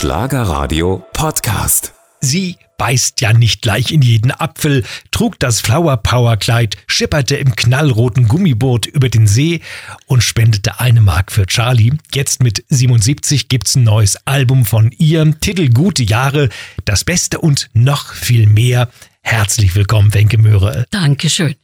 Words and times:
Schlagerradio 0.00 1.04
Podcast. 1.12 1.92
Sie 2.22 2.56
beißt 2.78 3.20
ja 3.20 3.34
nicht 3.34 3.60
gleich 3.60 3.92
in 3.92 4.00
jeden 4.00 4.30
Apfel, 4.30 4.82
trug 5.10 5.38
das 5.38 5.60
Flower 5.60 5.98
Power 5.98 6.38
Kleid, 6.38 6.78
schipperte 6.86 7.36
im 7.36 7.54
knallroten 7.54 8.26
Gummiboot 8.26 8.86
über 8.86 9.10
den 9.10 9.26
See 9.26 9.60
und 10.06 10.22
spendete 10.22 10.80
eine 10.80 11.02
Mark 11.02 11.30
für 11.30 11.44
Charlie. 11.44 11.92
Jetzt 12.14 12.42
mit 12.42 12.64
77 12.70 13.50
gibt's 13.50 13.74
ein 13.74 13.84
neues 13.84 14.16
Album 14.26 14.64
von 14.64 14.90
ihr, 14.96 15.38
Titel 15.38 15.68
Gute 15.68 16.02
Jahre, 16.02 16.48
das 16.86 17.04
Beste 17.04 17.38
und 17.38 17.68
noch 17.74 18.14
viel 18.14 18.46
mehr. 18.46 18.88
Herzlich 19.20 19.74
willkommen, 19.74 20.14
Wenke 20.14 20.38
Möhre. 20.38 20.86
Dankeschön. 20.92 21.56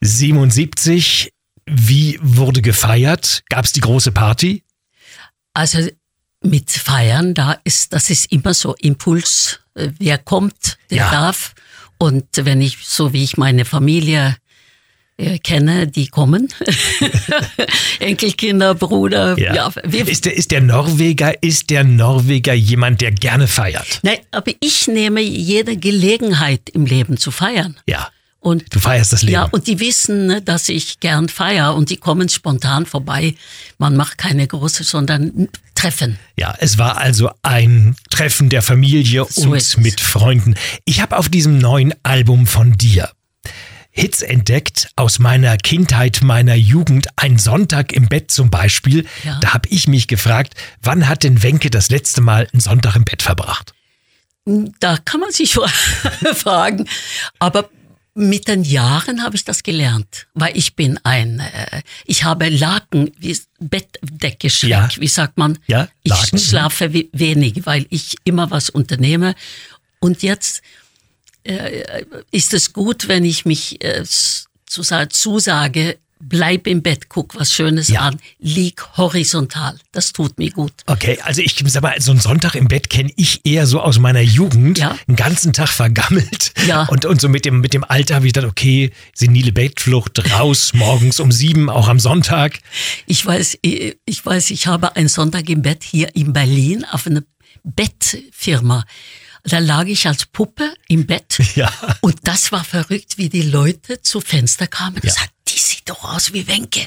77, 0.00 1.32
wie 1.66 2.18
wurde 2.20 2.62
gefeiert? 2.62 3.44
Gab's 3.48 3.70
die 3.70 3.80
große 3.80 4.10
Party? 4.10 4.64
Also 5.54 5.88
mit 6.42 6.70
Feiern, 6.70 7.34
da 7.34 7.58
ist, 7.64 7.92
das 7.92 8.10
ist 8.10 8.32
immer 8.32 8.54
so 8.54 8.74
Impuls, 8.80 9.60
äh, 9.74 9.88
wer 9.98 10.18
kommt, 10.18 10.78
der 10.90 10.98
Ja. 10.98 11.10
darf. 11.10 11.54
Und 11.98 12.24
wenn 12.34 12.62
ich, 12.62 12.78
so 12.82 13.12
wie 13.12 13.22
ich 13.24 13.36
meine 13.36 13.64
Familie 13.66 14.36
äh, 15.18 15.38
kenne, 15.38 15.86
die 15.86 16.06
kommen. 16.06 16.48
Enkelkinder, 18.00 18.74
Bruder, 18.74 19.38
ja. 19.38 19.70
wir, 19.84 20.08
Ist 20.08 20.24
der, 20.24 20.34
ist 20.34 20.50
der 20.50 20.62
Norweger, 20.62 21.42
ist 21.42 21.68
der 21.68 21.84
Norweger 21.84 22.54
jemand, 22.54 23.02
der 23.02 23.12
gerne 23.12 23.46
feiert? 23.46 24.00
Nein, 24.02 24.18
aber 24.30 24.52
ich 24.60 24.88
nehme 24.88 25.20
jede 25.20 25.76
Gelegenheit 25.76 26.70
im 26.70 26.86
Leben 26.86 27.18
zu 27.18 27.30
feiern. 27.30 27.76
Ja. 27.86 28.08
Und 28.40 28.74
Du 28.74 28.80
feierst 28.80 29.12
das 29.12 29.22
Leben. 29.22 29.34
Ja, 29.34 29.44
und 29.44 29.66
die 29.66 29.80
wissen, 29.80 30.26
ne, 30.26 30.40
dass 30.42 30.68
ich 30.70 30.98
gern 31.00 31.28
feiere 31.28 31.74
und 31.74 31.90
die 31.90 31.98
kommen 31.98 32.28
spontan 32.30 32.86
vorbei. 32.86 33.34
Man 33.76 33.96
macht 33.96 34.16
keine 34.16 34.46
große, 34.46 34.82
sondern 34.82 35.48
Treffen. 35.74 36.18
Ja, 36.38 36.54
es 36.58 36.78
war 36.78 36.96
also 36.96 37.30
ein 37.42 37.96
Treffen 38.08 38.48
der 38.48 38.62
Familie 38.62 39.26
So 39.28 39.42
und 39.42 39.54
ist 39.56 39.68
es. 39.68 39.76
mit 39.76 40.00
Freunden. 40.00 40.54
Ich 40.86 41.00
habe 41.02 41.18
auf 41.18 41.28
diesem 41.28 41.58
neuen 41.58 41.94
Album 42.02 42.46
von 42.46 42.72
dir 42.72 43.10
Hits 43.92 44.22
entdeckt 44.22 44.88
aus 44.96 45.18
meiner 45.18 45.56
Kindheit, 45.56 46.20
meiner 46.22 46.54
Jugend. 46.54 47.08
Ein 47.16 47.38
Sonntag 47.38 47.92
im 47.92 48.08
Bett 48.08 48.30
zum 48.30 48.48
Beispiel. 48.48 49.04
Ja. 49.24 49.38
Da 49.40 49.52
habe 49.52 49.68
ich 49.68 49.88
mich 49.88 50.06
gefragt, 50.06 50.54
wann 50.80 51.08
hat 51.08 51.24
denn 51.24 51.42
Wenke 51.42 51.70
das 51.70 51.90
letzte 51.90 52.20
Mal 52.20 52.46
einen 52.52 52.60
Sonntag 52.60 52.94
im 52.96 53.04
Bett 53.04 53.20
verbracht? 53.22 53.74
Da 54.78 54.96
kann 54.96 55.20
man 55.20 55.32
sich 55.32 55.54
fragen. 56.34 56.88
Aber 57.40 57.68
mit 58.14 58.48
den 58.48 58.64
Jahren 58.64 59.22
habe 59.22 59.36
ich 59.36 59.44
das 59.44 59.62
gelernt, 59.62 60.26
weil 60.34 60.56
ich 60.56 60.74
bin 60.74 60.98
ein, 61.04 61.40
äh, 61.40 61.82
ich 62.04 62.24
habe 62.24 62.48
Laken, 62.48 63.12
wie 63.18 63.38
Bettdecke 63.60 64.48
Ja. 64.62 64.88
wie 64.98 65.06
sagt 65.06 65.38
man? 65.38 65.58
Ja, 65.68 65.88
Laken, 66.04 66.36
Ich 66.38 66.44
schlafe 66.46 66.92
we- 66.92 67.08
wenig, 67.12 67.64
weil 67.66 67.86
ich 67.90 68.16
immer 68.24 68.50
was 68.50 68.68
unternehme. 68.70 69.34
Und 70.00 70.22
jetzt 70.22 70.62
äh, 71.44 72.04
ist 72.30 72.52
es 72.52 72.72
gut, 72.72 73.08
wenn 73.08 73.24
ich 73.24 73.44
mich 73.46 73.82
äh, 73.84 74.04
zusage, 74.66 75.98
bleib 76.22 76.66
im 76.66 76.82
Bett, 76.82 77.08
guck 77.08 77.34
was 77.34 77.52
Schönes 77.52 77.88
Ja. 77.88 78.00
an, 78.02 78.20
lieg 78.38 78.82
horizontal. 78.96 79.78
Das 79.92 80.12
tut 80.12 80.38
mir 80.38 80.50
gut. 80.50 80.72
Okay, 80.86 81.18
also 81.22 81.40
ich 81.42 81.56
sag 81.66 81.82
mal, 81.82 82.00
so 82.00 82.10
einen 82.10 82.20
Sonntag 82.20 82.54
im 82.54 82.68
Bett 82.68 82.90
kenne 82.90 83.10
ich 83.16 83.40
eher 83.44 83.66
so 83.66 83.80
aus 83.80 83.98
meiner 83.98 84.20
Jugend. 84.20 84.78
Ja. 84.78 84.96
Den 85.08 85.16
ganzen 85.16 85.52
Tag 85.52 85.68
vergammelt. 85.70 86.52
Ja. 86.66 86.84
Und, 86.84 87.04
und 87.06 87.20
so 87.20 87.28
mit 87.28 87.44
dem, 87.44 87.60
mit 87.60 87.72
dem 87.74 87.84
Alter 87.84 88.16
habe 88.16 88.26
ich 88.26 88.32
gedacht, 88.34 88.50
okay, 88.50 88.90
senile 89.14 89.52
Bettflucht 89.52 90.30
raus, 90.32 90.72
morgens 90.74 91.20
um 91.20 91.32
sieben, 91.32 91.68
auch 91.70 91.88
am 91.88 91.98
Sonntag. 91.98 92.58
Ich 93.06 93.24
weiß, 93.24 93.58
ich 93.62 94.26
weiß, 94.26 94.50
ich 94.50 94.66
habe 94.66 94.94
einen 94.96 95.08
Sonntag 95.08 95.48
im 95.48 95.62
Bett 95.62 95.82
hier 95.82 96.14
in 96.14 96.32
Berlin 96.32 96.84
auf 96.92 97.06
einer 97.06 97.22
Bettfirma. 97.64 98.84
Da 99.44 99.58
lag 99.58 99.86
ich 99.86 100.06
als 100.06 100.26
Puppe 100.26 100.74
im 100.88 101.06
Bett. 101.06 101.38
Ja. 101.56 101.72
Und 102.02 102.16
das 102.24 102.52
war 102.52 102.62
verrückt, 102.62 103.16
wie 103.16 103.28
die 103.28 103.42
Leute 103.42 104.00
zu 104.02 104.20
Fenster 104.20 104.66
kamen 104.66 104.96
und 104.96 105.04
Ja. 105.04 105.12
sagten, 105.12 105.30
sieht 105.90 105.96
doch 105.96 106.04
aus 106.04 106.32
wie 106.32 106.46
Wenke. 106.46 106.86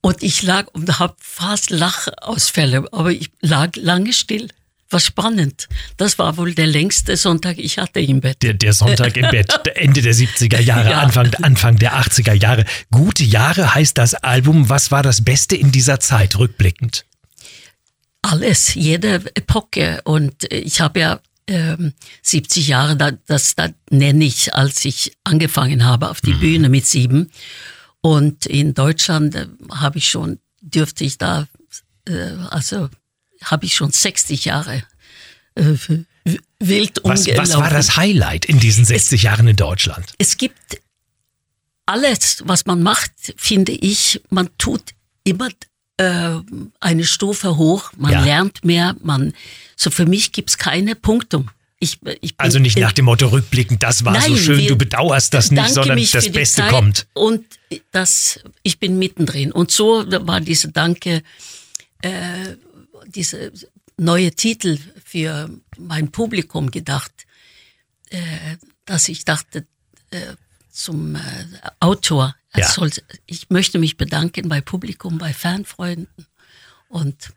Und 0.00 0.22
ich 0.22 0.42
lag 0.42 0.68
und 0.72 0.98
habe 0.98 1.14
fast 1.20 1.70
Lachausfälle, 1.70 2.86
aber 2.92 3.10
ich 3.10 3.30
lag 3.40 3.76
lange 3.76 4.12
still. 4.12 4.48
War 4.88 4.98
spannend. 4.98 5.68
Das 5.98 6.18
war 6.18 6.36
wohl 6.36 6.52
der 6.54 6.66
längste 6.66 7.16
Sonntag, 7.16 7.58
ich 7.58 7.78
hatte 7.78 8.00
im 8.00 8.20
Bett. 8.20 8.42
Der, 8.42 8.54
der 8.54 8.72
Sonntag 8.72 9.16
im 9.16 9.30
Bett, 9.30 9.52
Ende 9.76 10.02
der 10.02 10.14
70er 10.14 10.58
Jahre, 10.60 10.90
Ja. 10.90 11.00
Anfang, 11.00 11.32
Anfang 11.42 11.76
der 11.76 11.94
80er 11.94 12.32
Jahre. 12.32 12.64
Gute 12.90 13.22
Jahre 13.22 13.74
heißt 13.74 13.96
das 13.98 14.14
Album. 14.14 14.68
Was 14.68 14.90
war 14.90 15.02
das 15.04 15.22
Beste 15.22 15.54
in 15.54 15.70
dieser 15.70 16.00
Zeit, 16.00 16.36
rückblickend? 16.38 17.04
Alles, 18.22 18.74
jede 18.74 19.22
Epoche. 19.34 20.00
Und 20.04 20.50
ich 20.52 20.80
habe 20.80 20.98
ja 21.00 21.20
ähm, 21.46 21.92
70 22.22 22.66
Jahre, 22.68 22.96
da, 22.96 23.12
das 23.26 23.54
da 23.54 23.68
nenne 23.90 24.24
ich, 24.24 24.54
als 24.54 24.84
ich 24.84 25.12
angefangen 25.22 25.84
habe 25.84 26.10
auf 26.10 26.20
die 26.20 26.34
Bühne 26.34 26.68
mit 26.68 26.86
sieben. 26.86 27.30
Und 28.02 28.46
in 28.46 28.74
Deutschland 28.74 29.34
äh, 29.34 29.46
habe 29.72 29.98
ich 29.98 30.08
schon, 30.08 30.38
dürfte 30.60 31.04
ich 31.04 31.18
da, 31.18 31.46
äh, 32.06 32.12
also 32.50 32.88
habe 33.44 33.66
ich 33.66 33.74
schon 33.74 33.90
60 33.90 34.44
Jahre 34.46 34.82
äh, 35.54 35.74
wild 36.60 37.00
Was, 37.02 37.20
umgelaufen. 37.26 37.36
was 37.52 37.56
war 37.56 37.70
das 37.70 37.96
Highlight 37.96 38.44
in 38.46 38.58
diesen 38.58 38.84
60 38.84 39.22
Jahren 39.24 39.48
in 39.48 39.56
Deutschland? 39.56 40.12
es 40.18 40.36
gibt 40.36 40.80
alles, 41.86 42.42
was 42.46 42.66
man 42.66 42.82
macht, 42.82 43.12
finde 43.36 43.72
ich, 43.72 44.20
man 44.30 44.48
tut 44.58 44.82
immer 45.24 45.48
äh, 45.96 46.36
eine 46.78 47.04
Stufe 47.04 47.56
hoch, 47.56 47.92
man 47.96 48.12
Ja. 48.12 48.24
lernt 48.24 48.64
mehr, 48.64 48.94
man, 49.02 49.34
so 49.76 49.90
für 49.90 50.06
mich 50.06 50.32
gibt's 50.32 50.56
keine 50.56 50.94
Punktum. 50.94 51.50
Ich, 51.82 51.98
ich 52.20 52.36
bin, 52.36 52.44
Also 52.44 52.58
nicht 52.58 52.78
nach 52.78 52.92
dem 52.92 53.06
Motto 53.06 53.28
rückblickend, 53.28 53.82
das 53.82 54.04
war 54.04 54.20
so 54.20 54.28
Nein, 54.32 54.36
schön, 54.38 54.58
wir- 54.58 54.68
du 54.68 54.76
bedauerst 54.76 55.32
das 55.32 55.50
nicht, 55.50 55.70
sondern 55.70 55.98
das 55.98 56.30
Beste 56.30 56.60
Zeit 56.62 56.70
kommt. 56.70 57.06
Und 57.14 57.44
das, 57.90 58.38
ich 58.62 58.78
bin 58.78 58.98
mittendrin. 58.98 59.50
Und 59.50 59.70
so 59.70 60.04
war 60.26 60.40
diese 60.42 60.68
Danke, 60.70 61.22
äh, 62.02 62.56
diese 63.06 63.50
neue 63.96 64.32
Titel 64.32 64.78
für 65.04 65.48
mein 65.78 66.10
Publikum 66.12 66.70
gedacht, 66.70 67.12
äh, 68.10 68.18
dass 68.84 69.08
ich 69.08 69.24
dachte, 69.24 69.66
äh, 70.10 70.20
zum 70.70 71.16
äh, 71.16 71.20
Autor, 71.80 72.34
Ja. 72.54 72.68
soll, 72.68 72.90
ich 73.26 73.48
möchte 73.48 73.78
mich 73.78 73.96
bedanken 73.96 74.48
bei 74.50 74.60
Publikum, 74.60 75.16
bei 75.18 75.32
Fanfreunden 75.32 76.26
und 76.88 77.30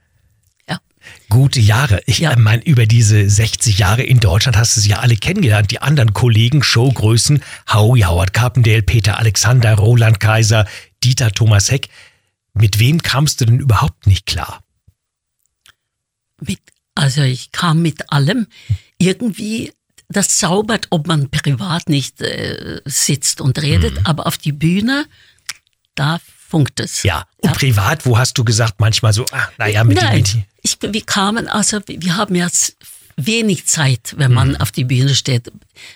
ja. 0.69 0.79
Gute 1.29 1.59
Jahre. 1.59 2.01
Ich 2.06 2.19
Ja. 2.19 2.38
meine, 2.38 2.63
über 2.63 2.85
diese 2.85 3.29
60 3.29 3.78
Jahre 3.79 4.03
in 4.03 4.19
Deutschland 4.19 4.56
hast 4.57 4.75
du 4.78 4.81
sie 4.81 4.90
ja 4.90 5.00
alle 5.00 5.18
kennengelernt. 5.18 5.72
Die 5.72 5.81
anderen 5.81 6.13
Kollegen, 6.13 6.63
Showgrößen, 6.63 7.44
Howie, 7.74 8.06
Howard 8.06 8.34
Carpendale, 8.34 8.84
Peter 8.84 9.19
Alexander, 9.19 9.74
Roland 9.75 10.19
Kaiser, 10.19 10.66
Dieter 11.03 11.31
Thomas 11.31 11.69
Heck. 11.72 11.90
Mit 12.53 12.79
wem 12.79 13.01
kamst 13.01 13.41
du 13.41 13.46
denn 13.46 13.59
überhaupt 13.59 14.07
nicht 14.07 14.25
klar? 14.25 14.63
Mit, 16.40 16.59
also 16.95 17.22
ich 17.22 17.51
kam 17.51 17.81
mit 17.81 18.12
allem 18.12 18.47
irgendwie, 18.97 19.74
das 20.09 20.38
zaubert, 20.38 20.88
ob 20.90 21.07
man 21.07 21.30
privat 21.30 21.90
nicht 21.90 22.22
äh, 22.22 22.81
sitzt 22.85 23.41
und 23.41 23.62
redet, 23.62 23.95
Mhm. 24.00 24.06
aber 24.06 24.28
auf 24.28 24.38
die 24.38 24.51
Bühne, 24.51 25.06
da 25.95 26.19
funkt 26.53 26.80
es. 26.80 27.02
Ja. 27.02 27.25
Und 27.38 27.53
privat, 27.53 28.06
wo 28.06 28.19
hast 28.19 28.38
du 28.38 28.44
gesagt, 28.44 28.75
manchmal 28.80 29.12
so, 29.12 29.25
ah, 29.31 29.47
naja, 29.58 29.84
mit 29.84 30.00
Nein, 30.00 30.24
dem. 30.24 30.44
ich, 30.62 30.78
wir 30.80 31.03
kamen, 31.03 31.47
also 31.47 31.80
wir 31.88 32.16
haben 32.16 32.36
jetzt 32.36 32.75
wenig 33.18 33.66
Zeit, 33.66 34.14
wenn 34.18 34.30
Mhm. 34.31 34.36
man 34.36 34.56
auf 34.58 34.72
die 34.72 34.84
Bühne 34.84 35.16
steht, 35.16 35.52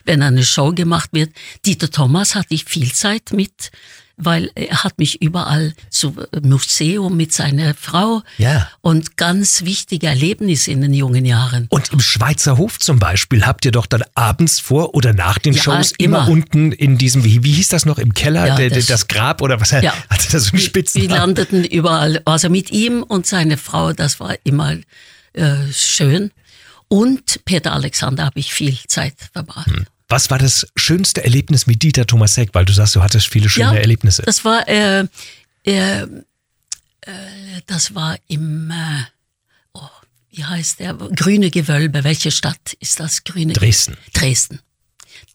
wenn 0.06 0.24
eine 0.24 0.44
Show 0.44 0.72
gemacht 0.74 1.12
wird. 1.14 1.32
Dieter 1.66 1.92
Thomas 1.92 2.34
hatte 2.34 2.56
ich 2.56 2.66
viel 2.66 2.92
Zeit 2.92 3.32
mit, 3.34 3.70
weil 4.18 4.50
er 4.56 4.84
hat 4.84 4.98
mich 4.98 5.22
überall 5.22 5.74
zu 5.92 6.16
Museum 6.42 7.16
mit 7.16 7.34
seiner 7.34 7.74
Frau 7.76 8.24
Ja. 8.40 8.68
und 8.82 9.16
ganz 9.16 9.64
wichtige 9.64 10.08
Erlebnisse 10.08 10.72
in 10.72 10.82
den 10.82 10.94
jungen 10.94 11.24
Jahren. 11.24 11.68
Und 11.70 11.92
im 11.94 12.00
Schweizer 12.00 12.58
Hof 12.58 12.80
zum 12.80 12.98
Beispiel 12.98 13.46
habt 13.46 13.64
ihr 13.66 13.72
doch 13.72 13.86
dann 13.86 14.04
abends 14.16 14.60
vor 14.60 14.96
oder 14.96 15.14
nach 15.14 15.38
den 15.38 15.54
Ja, 15.54 15.62
Shows 15.62 15.94
immer. 16.00 16.22
immer. 16.24 16.30
unten 16.30 16.72
in 16.72 16.98
diesem, 16.98 17.24
wie, 17.24 17.44
wie 17.44 17.52
hieß 17.54 17.70
das 17.70 17.86
noch, 17.86 18.00
im 18.00 18.14
Keller, 18.16 18.48
Ja, 18.48 18.56
der, 18.56 18.70
das- 18.72 18.88
das 18.88 19.08
Grab 19.08 19.42
oder 19.42 19.62
was? 19.62 19.70
Ja. 19.72 19.94
Hatte 20.10 20.32
das 20.32 20.46
so 20.46 20.50
einen 20.52 20.60
Wir 20.60 20.66
Spitznamen? 20.66 21.10
landeten 21.10 21.64
überall, 21.64 22.22
also 22.26 22.50
mit 22.50 22.72
ihm 22.72 23.04
und 23.04 23.28
seine 23.28 23.58
Frau, 23.58 23.94
das 23.94 24.20
war 24.20 24.36
immer 24.44 24.76
äh, 25.34 25.56
schön. 25.72 26.32
Und 26.88 27.46
Peter 27.46 27.74
Alexander 27.74 28.26
habe 28.26 28.40
ich 28.40 28.54
viel 28.54 28.76
Zeit 28.88 29.14
verbracht. 29.34 29.70
Was 30.10 30.30
war 30.30 30.38
das 30.38 30.68
schönste 30.76 31.24
Erlebnis 31.24 31.68
mit 31.68 31.84
Dieter 31.84 32.08
Thomas 32.08 32.38
Heck? 32.38 32.52
Weil 32.54 32.66
du 32.66 32.74
sagst, 32.74 32.96
du 32.96 33.04
hattest 33.04 33.28
viele 33.28 33.50
schöne 33.50 33.80
Erlebnisse. 33.80 34.24
Das 34.24 34.46
war, 34.46 34.68
äh, 34.68 35.06
äh, 35.66 36.02
äh, 36.04 36.08
das 37.66 37.94
war 37.94 38.18
im, 38.28 38.72
äh, 38.72 39.04
oh, 39.74 39.90
wie 40.32 40.46
heißt 40.46 40.80
der? 40.80 40.94
Grüne 40.94 41.52
Gewölbe. 41.52 42.06
Welche 42.06 42.32
Stadt 42.32 42.74
ist 42.80 43.00
das? 43.02 43.26
Grüne 43.26 43.52
Dresden. 43.52 43.98
Dresden. 44.14 44.60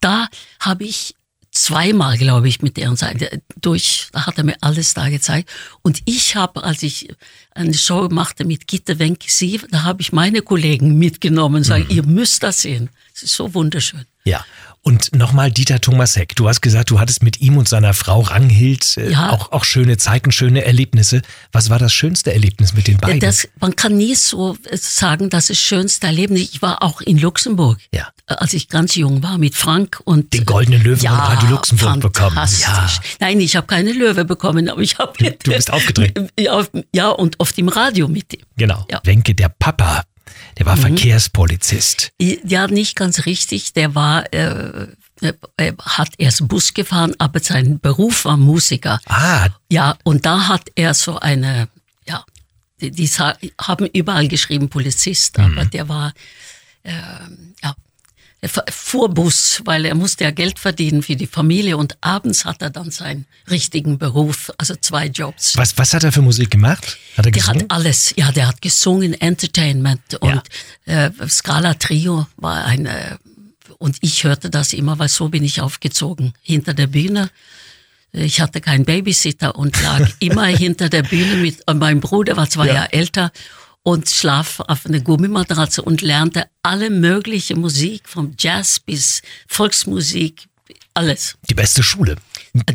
Da 0.00 0.28
habe 0.60 0.84
ich 0.84 1.14
zweimal, 1.50 2.16
glaube 2.16 2.48
ich, 2.48 2.62
mit 2.62 2.78
deren 2.78 2.96
Seite 2.96 3.42
durch. 3.60 4.08
Da 4.12 4.24
hat 4.24 4.38
er 4.38 4.44
mir 4.44 4.56
alles 4.62 4.94
da 4.94 5.10
gezeigt. 5.10 5.50
Und 5.82 6.00
ich 6.06 6.34
habe, 6.34 6.64
als 6.64 6.82
ich 6.82 7.14
eine 7.50 7.74
Show 7.74 8.08
machte 8.10 8.46
mit 8.46 8.66
Gitte 8.66 8.98
Wenke 8.98 9.26
Sie, 9.30 9.60
da 9.70 9.82
habe 9.82 10.00
ich 10.00 10.12
meine 10.12 10.40
Kollegen 10.40 10.96
mitgenommen 10.96 11.56
und 11.56 11.64
sagen, 11.64 11.84
mhm. 11.84 11.90
ihr 11.90 12.02
müsst 12.04 12.42
das 12.42 12.62
sehen. 12.62 12.88
Es 13.14 13.22
ist 13.22 13.34
so 13.34 13.52
wunderschön. 13.52 14.06
Ja. 14.24 14.44
Und 14.84 15.14
nochmal 15.14 15.52
Dieter 15.52 15.80
Thomasek. 15.80 16.34
Du 16.34 16.48
hast 16.48 16.60
gesagt, 16.60 16.90
du 16.90 16.98
hattest 16.98 17.22
mit 17.22 17.40
ihm 17.40 17.56
und 17.56 17.68
seiner 17.68 17.94
Frau 17.94 18.20
Ranghild 18.20 18.96
äh, 18.96 19.12
ja. 19.12 19.30
auch, 19.30 19.52
auch 19.52 19.62
schöne 19.62 19.96
Zeiten, 19.96 20.32
schöne 20.32 20.64
Erlebnisse. 20.64 21.22
Was 21.52 21.70
war 21.70 21.78
das 21.78 21.92
schönste 21.92 22.32
Erlebnis 22.32 22.74
mit 22.74 22.88
den 22.88 22.98
beiden? 22.98 23.20
Das, 23.20 23.46
man 23.60 23.76
kann 23.76 23.96
nie 23.96 24.16
so 24.16 24.56
sagen, 24.72 25.30
das 25.30 25.50
ist 25.50 25.60
das 25.60 25.68
schönste 25.68 26.08
Erlebnis. 26.08 26.50
Ich 26.52 26.62
war 26.62 26.82
auch 26.82 27.00
in 27.00 27.16
Luxemburg, 27.16 27.78
ja. 27.94 28.08
Äh, 28.26 28.34
als 28.34 28.54
ich 28.54 28.68
ganz 28.68 28.96
jung 28.96 29.22
war, 29.22 29.38
mit 29.38 29.54
Frank 29.54 30.00
und... 30.04 30.32
Den 30.32 30.46
goldenen 30.46 30.82
Löwen 30.82 31.00
ja, 31.00 31.10
von 31.10 31.20
Radio 31.20 31.50
Luxemburg 31.50 32.00
bekommen. 32.00 32.36
Ja. 32.58 32.90
Nein, 33.20 33.38
ich 33.38 33.54
habe 33.54 33.68
keine 33.68 33.92
Löwe 33.92 34.24
bekommen, 34.24 34.68
aber 34.68 34.80
ich 34.80 34.98
habe... 34.98 35.12
Du 35.44 35.52
bist 35.52 35.72
aufgetreten. 35.72 36.28
Ja, 36.38 36.64
ja, 36.94 37.10
und 37.10 37.38
oft 37.38 37.56
im 37.58 37.68
Radio 37.68 38.08
mit 38.08 38.32
ihm. 38.34 38.40
Genau. 38.56 38.84
Ja. 38.90 39.00
Wenke, 39.04 39.34
der 39.34 39.48
Papa 39.48 40.02
der 40.58 40.66
war 40.66 40.76
mhm. 40.76 40.80
Verkehrspolizist. 40.80 42.12
Ja, 42.20 42.66
nicht 42.66 42.96
ganz 42.96 43.26
richtig. 43.26 43.72
Der 43.72 43.94
war, 43.94 44.32
äh, 44.32 44.86
äh, 45.56 45.72
hat 45.80 46.10
erst 46.18 46.48
Bus 46.48 46.74
gefahren, 46.74 47.14
aber 47.18 47.40
sein 47.40 47.80
Beruf 47.80 48.24
war 48.24 48.36
Musiker. 48.36 49.00
Ah. 49.06 49.48
Ja, 49.70 49.96
und 50.04 50.26
da 50.26 50.48
hat 50.48 50.68
er 50.74 50.94
so 50.94 51.18
eine, 51.18 51.68
ja, 52.06 52.24
die, 52.80 52.90
die 52.90 53.08
haben 53.08 53.86
überall 53.86 54.28
geschrieben 54.28 54.68
Polizist, 54.68 55.38
mhm. 55.38 55.44
aber 55.44 55.64
der 55.66 55.88
war, 55.88 56.12
äh, 56.82 56.92
ja, 57.62 57.74
Fuhrbus, 58.48 59.62
weil 59.64 59.84
er 59.84 59.94
musste 59.94 60.24
ja 60.24 60.32
Geld 60.32 60.58
verdienen 60.58 61.02
für 61.02 61.14
die 61.14 61.28
Familie 61.28 61.76
und 61.76 61.96
abends 62.00 62.44
hat 62.44 62.60
er 62.60 62.70
dann 62.70 62.90
seinen 62.90 63.26
richtigen 63.48 63.98
Beruf, 63.98 64.52
also 64.58 64.74
zwei 64.74 65.06
Jobs. 65.06 65.56
Was, 65.56 65.78
was 65.78 65.94
hat 65.94 66.02
er 66.02 66.10
für 66.10 66.22
Musik 66.22 66.50
gemacht? 66.50 66.98
Hat 67.16 67.18
er 67.18 67.22
der 67.22 67.32
gesungen? 67.32 67.62
hat 67.62 67.70
alles, 67.70 68.12
ja, 68.16 68.32
der 68.32 68.48
hat 68.48 68.60
gesungen, 68.60 69.14
Entertainment 69.14 70.16
und 70.20 70.42
ja. 70.86 71.06
äh, 71.06 71.28
Scala 71.28 71.74
Trio 71.74 72.26
war 72.36 72.64
eine, 72.64 73.18
und 73.78 73.98
ich 74.00 74.24
hörte 74.24 74.50
das 74.50 74.72
immer, 74.72 74.98
weil 74.98 75.08
so 75.08 75.28
bin 75.28 75.44
ich 75.44 75.60
aufgezogen, 75.60 76.32
hinter 76.42 76.74
der 76.74 76.88
Bühne. 76.88 77.30
Ich 78.10 78.40
hatte 78.40 78.60
keinen 78.60 78.84
Babysitter 78.84 79.54
und 79.54 79.80
lag 79.82 80.10
immer 80.18 80.46
hinter 80.46 80.88
der 80.88 81.04
Bühne 81.04 81.36
mit, 81.36 81.62
mein 81.72 82.00
Bruder 82.00 82.36
war 82.36 82.50
zwei 82.50 82.66
ja. 82.66 82.74
Jahre 82.74 82.92
älter 82.92 83.30
und 83.82 84.08
schlaf 84.08 84.60
auf 84.60 84.86
eine 84.86 85.02
Gummimatratze 85.02 85.82
und 85.82 86.02
lernte 86.02 86.46
alle 86.62 86.90
mögliche 86.90 87.56
Musik, 87.56 88.08
vom 88.08 88.34
Jazz 88.38 88.80
bis 88.80 89.22
Volksmusik, 89.48 90.48
alles. 90.94 91.36
Die 91.48 91.54
beste 91.54 91.82
Schule. 91.82 92.16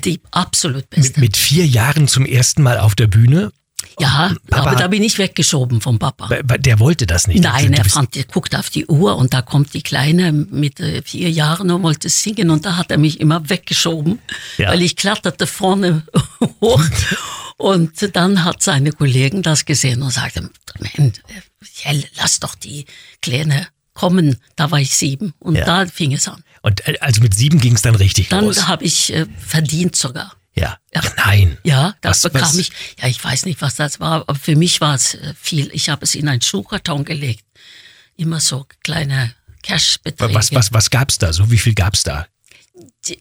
Die 0.03 0.19
absolut 0.31 0.89
beste. 0.89 1.19
Mit, 1.19 1.29
mit 1.29 1.37
vier 1.37 1.65
Jahren 1.65 2.07
zum 2.07 2.25
ersten 2.25 2.63
Mal 2.63 2.79
auf 2.79 2.95
der 2.95 3.07
Bühne 3.07 3.51
ja, 3.99 4.35
Papa, 4.49 4.69
aber 4.69 4.75
da 4.75 4.87
bin 4.87 5.01
ich 5.01 5.17
weggeschoben 5.17 5.81
vom 5.81 5.97
Papa. 5.97 6.29
Der 6.43 6.79
wollte 6.79 7.07
das 7.07 7.27
nicht. 7.27 7.43
Nein, 7.43 7.73
er 7.73 7.83
fand, 7.85 8.15
er 8.15 8.25
guckt 8.25 8.55
auf 8.55 8.69
die 8.69 8.85
Uhr 8.85 9.17
und 9.17 9.33
da 9.33 9.41
kommt 9.41 9.73
die 9.73 9.81
Kleine 9.81 10.31
mit 10.31 10.79
äh, 10.79 11.01
vier 11.01 11.31
Jahren 11.31 11.71
und 11.71 11.81
wollte 11.81 12.09
singen 12.09 12.51
und 12.51 12.65
da 12.65 12.77
hat 12.77 12.91
er 12.91 12.99
mich 12.99 13.19
immer 13.19 13.49
weggeschoben, 13.49 14.19
ja. 14.57 14.69
weil 14.69 14.83
ich 14.83 14.95
kletterte 14.95 15.47
vorne 15.47 16.03
hoch 16.61 16.83
und 17.57 18.15
dann 18.15 18.43
hat 18.43 18.61
seine 18.61 18.91
Kollegen 18.91 19.41
das 19.41 19.65
gesehen 19.65 20.03
und 20.03 20.11
sagten, 20.11 20.51
lass 22.15 22.39
doch 22.39 22.53
die 22.53 22.85
Kleine 23.21 23.67
kommen. 23.95 24.37
Da 24.55 24.69
war 24.69 24.79
ich 24.79 24.91
sieben 24.91 25.33
und 25.39 25.55
ja. 25.55 25.65
da 25.65 25.85
fing 25.87 26.13
es 26.13 26.27
an. 26.27 26.43
Und 26.61 26.87
äh, 26.87 26.97
also 26.99 27.21
mit 27.21 27.33
sieben 27.33 27.59
ging 27.59 27.73
es 27.73 27.81
dann 27.81 27.95
richtig 27.95 28.29
dann 28.29 28.45
los? 28.45 28.57
Dann 28.57 28.67
habe 28.67 28.83
ich 28.83 29.11
äh, 29.11 29.25
verdient 29.37 29.95
sogar. 29.95 30.36
Ja. 30.57 30.77
ja. 30.93 31.01
Nein. 31.17 31.57
Ja, 31.63 31.95
das 32.01 32.23
was, 32.23 32.33
bekam 32.33 32.49
was? 32.49 32.55
ich. 32.55 32.71
Ja, 32.99 33.07
ich 33.07 33.23
weiß 33.23 33.45
nicht, 33.45 33.61
was 33.61 33.75
das 33.75 33.99
war, 33.99 34.21
aber 34.21 34.35
für 34.35 34.55
mich 34.55 34.81
war 34.81 34.95
es 34.95 35.13
äh, 35.13 35.33
viel. 35.39 35.69
Ich 35.73 35.89
habe 35.89 36.03
es 36.03 36.15
in 36.15 36.27
einen 36.27 36.41
Schuhkarton 36.41 37.05
gelegt. 37.05 37.45
Immer 38.15 38.39
so 38.39 38.65
kleine 38.83 39.35
Cashbeträge. 39.61 40.33
Was, 40.33 40.53
was, 40.53 40.73
was 40.73 40.89
gab 40.89 41.09
es 41.09 41.19
da? 41.19 41.31
So 41.31 41.51
wie 41.51 41.59
viel 41.59 41.75
gab 41.75 41.93
es 41.93 42.03
da? 42.03 42.27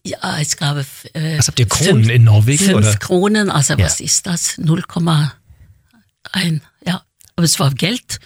Ja, 0.05 0.39
es 0.39 0.57
gab. 0.57 0.79
Äh, 1.13 1.39
was 1.39 1.49
habt 1.49 1.61
ihr 1.61 1.69
Kronen 1.69 2.05
fünf, 2.05 2.09
in 2.09 2.25
Norwegen? 2.25 2.65
Fünf 2.65 2.79
oder? 2.79 2.97
Kronen, 2.97 3.51
also 3.51 3.75
ja. 3.75 3.85
was 3.85 4.01
ist 4.01 4.27
das? 4.27 4.59
0,1. 4.59 6.61
Ja, 6.87 7.05
aber 7.37 7.45
es 7.45 7.61
war 7.61 7.73
Geld. 7.75 8.19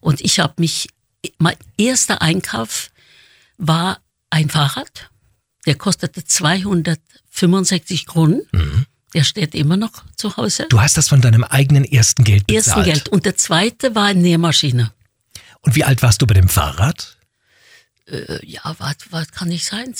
Und 0.00 0.20
ich 0.20 0.40
habe 0.40 0.54
mich, 0.58 0.88
mein 1.38 1.56
erster 1.76 2.22
Einkauf 2.22 2.90
war 3.56 4.00
ein 4.30 4.50
Fahrrad. 4.50 5.10
Der 5.66 5.76
kostete 5.76 6.24
265 7.38 8.06
Kronen. 8.06 8.42
Mhm. 8.52 8.86
Der 9.14 9.24
steht 9.24 9.54
immer 9.54 9.76
noch 9.76 10.04
zu 10.16 10.36
Hause. 10.36 10.66
Du 10.68 10.80
hast 10.80 10.96
das 10.98 11.08
von 11.08 11.22
deinem 11.22 11.42
eigenen 11.44 11.84
ersten 11.84 12.24
Geld 12.24 12.46
bezahlt? 12.46 12.66
Ersten 12.66 12.84
Geld. 12.84 13.08
Und 13.08 13.24
der 13.24 13.36
zweite 13.36 13.94
war 13.94 14.06
eine 14.06 14.20
Nähmaschine. 14.20 14.92
Und 15.60 15.76
wie 15.76 15.84
alt 15.84 16.02
warst 16.02 16.20
du 16.20 16.26
bei 16.26 16.34
dem 16.34 16.48
Fahrrad? 16.48 17.16
Äh, 18.06 18.44
ja, 18.44 18.60
was, 18.78 18.96
was 19.10 19.30
kann 19.32 19.50
ich 19.50 19.64
sein? 19.64 19.94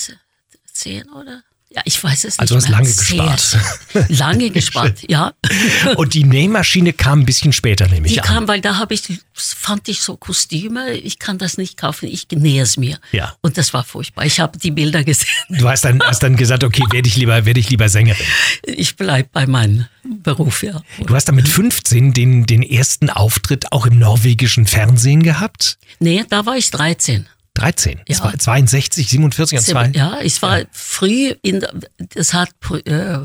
zehn 0.71 1.09
oder? 1.09 1.43
Ja, 1.71 1.83
ich 1.85 2.03
weiß 2.03 2.23
es 2.23 2.39
also 2.39 2.55
nicht. 2.55 2.65
Also 2.65 2.75
hast 2.75 3.13
lange 3.13 3.31
gespart. 3.31 4.09
lange 4.09 4.49
gespart, 4.51 4.99
ja. 5.07 5.33
Und 5.97 6.15
die 6.15 6.23
Nähmaschine 6.23 6.93
kam 6.93 7.19
ein 7.19 7.25
bisschen 7.25 7.53
später, 7.53 7.87
nämlich 7.87 8.13
Die 8.13 8.21
an. 8.21 8.25
kam, 8.27 8.47
weil 8.47 8.59
da 8.59 8.77
habe 8.77 8.95
ich, 8.95 9.03
fand 9.33 9.87
ich 9.87 10.01
so 10.01 10.17
Kostüme, 10.17 10.93
ich 10.93 11.19
kann 11.19 11.37
das 11.37 11.57
nicht 11.59 11.77
kaufen, 11.77 12.07
ich 12.07 12.25
nähe 12.31 12.63
es 12.63 12.77
mir. 12.77 12.97
Ja. 13.11 13.35
Und 13.41 13.59
das 13.59 13.71
war 13.73 13.83
furchtbar. 13.83 14.25
Ich 14.25 14.39
habe 14.39 14.57
die 14.57 14.71
Bilder 14.71 15.03
gesehen. 15.03 15.29
Du 15.49 15.69
hast 15.69 15.85
dann, 15.85 16.01
hast 16.01 16.23
dann 16.23 16.35
gesagt, 16.37 16.63
okay, 16.63 16.83
werde 16.89 17.07
ich 17.07 17.15
lieber, 17.17 17.45
werde 17.45 17.59
ich 17.59 17.69
lieber 17.69 17.87
Sängerin. 17.87 18.25
Ich 18.65 18.95
bleibe 18.95 19.29
bei 19.31 19.45
meinem 19.45 19.85
Beruf, 20.03 20.63
ja. 20.63 20.81
Du 21.05 21.13
hast 21.13 21.25
dann 21.25 21.35
mit 21.35 21.47
15 21.47 22.13
den, 22.13 22.47
den 22.47 22.63
ersten 22.63 23.11
Auftritt 23.11 23.71
auch 23.71 23.85
im 23.85 23.99
norwegischen 23.99 24.65
Fernsehen 24.65 25.21
gehabt? 25.21 25.77
Nee, 25.99 26.25
da 26.27 26.47
war 26.47 26.57
ich 26.57 26.71
13. 26.71 27.27
13, 27.59 27.99
ja. 28.07 28.33
62, 28.37 29.09
47 29.09 29.57
und 29.57 29.65
2. 29.65 29.91
Ja, 29.95 30.19
ich 30.21 30.41
war 30.41 30.59
ja. 30.59 30.65
früh 30.71 31.33
in, 31.41 31.65
das 31.97 32.33
hat 32.33 32.51
äh, 32.85 33.19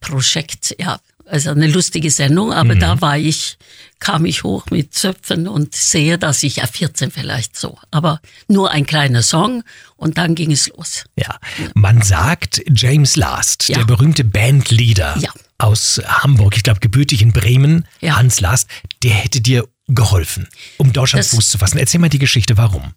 Projekt, 0.00 0.76
ja, 0.78 0.98
also 1.26 1.50
eine 1.50 1.66
lustige 1.66 2.10
Sendung, 2.10 2.52
aber 2.52 2.74
mhm. 2.74 2.80
da 2.80 3.00
war 3.00 3.18
ich, 3.18 3.56
kam 3.98 4.26
ich 4.26 4.44
hoch 4.44 4.66
mit 4.70 4.94
Zöpfen 4.94 5.48
und 5.48 5.74
sehe, 5.74 6.18
dass 6.18 6.42
ich 6.42 6.56
ja 6.56 6.66
14 6.66 7.10
vielleicht 7.10 7.56
so, 7.58 7.78
aber 7.90 8.20
nur 8.46 8.70
ein 8.70 8.86
kleiner 8.86 9.22
Song 9.22 9.64
und 9.96 10.18
dann 10.18 10.34
ging 10.34 10.52
es 10.52 10.68
los. 10.68 11.04
Ja, 11.16 11.38
man 11.74 12.02
sagt 12.02 12.62
James 12.68 13.16
Last, 13.16 13.68
ja. 13.68 13.78
der 13.78 13.84
berühmte 13.86 14.22
Bandleader 14.22 15.16
ja. 15.18 15.30
aus 15.58 16.00
Hamburg, 16.06 16.56
ich 16.56 16.62
glaube 16.62 16.80
gebürtig 16.80 17.22
in 17.22 17.32
Bremen. 17.32 17.86
Hans 18.02 18.40
Last, 18.40 18.68
der 19.02 19.14
hätte 19.14 19.40
dir 19.40 19.66
geholfen, 19.88 20.48
um 20.76 20.92
Deutschland 20.92 21.24
Fuß 21.24 21.48
zu 21.48 21.58
fassen. 21.58 21.78
Erzähl 21.78 22.00
mal 22.00 22.08
die 22.08 22.18
Geschichte, 22.18 22.56
warum? 22.56 22.94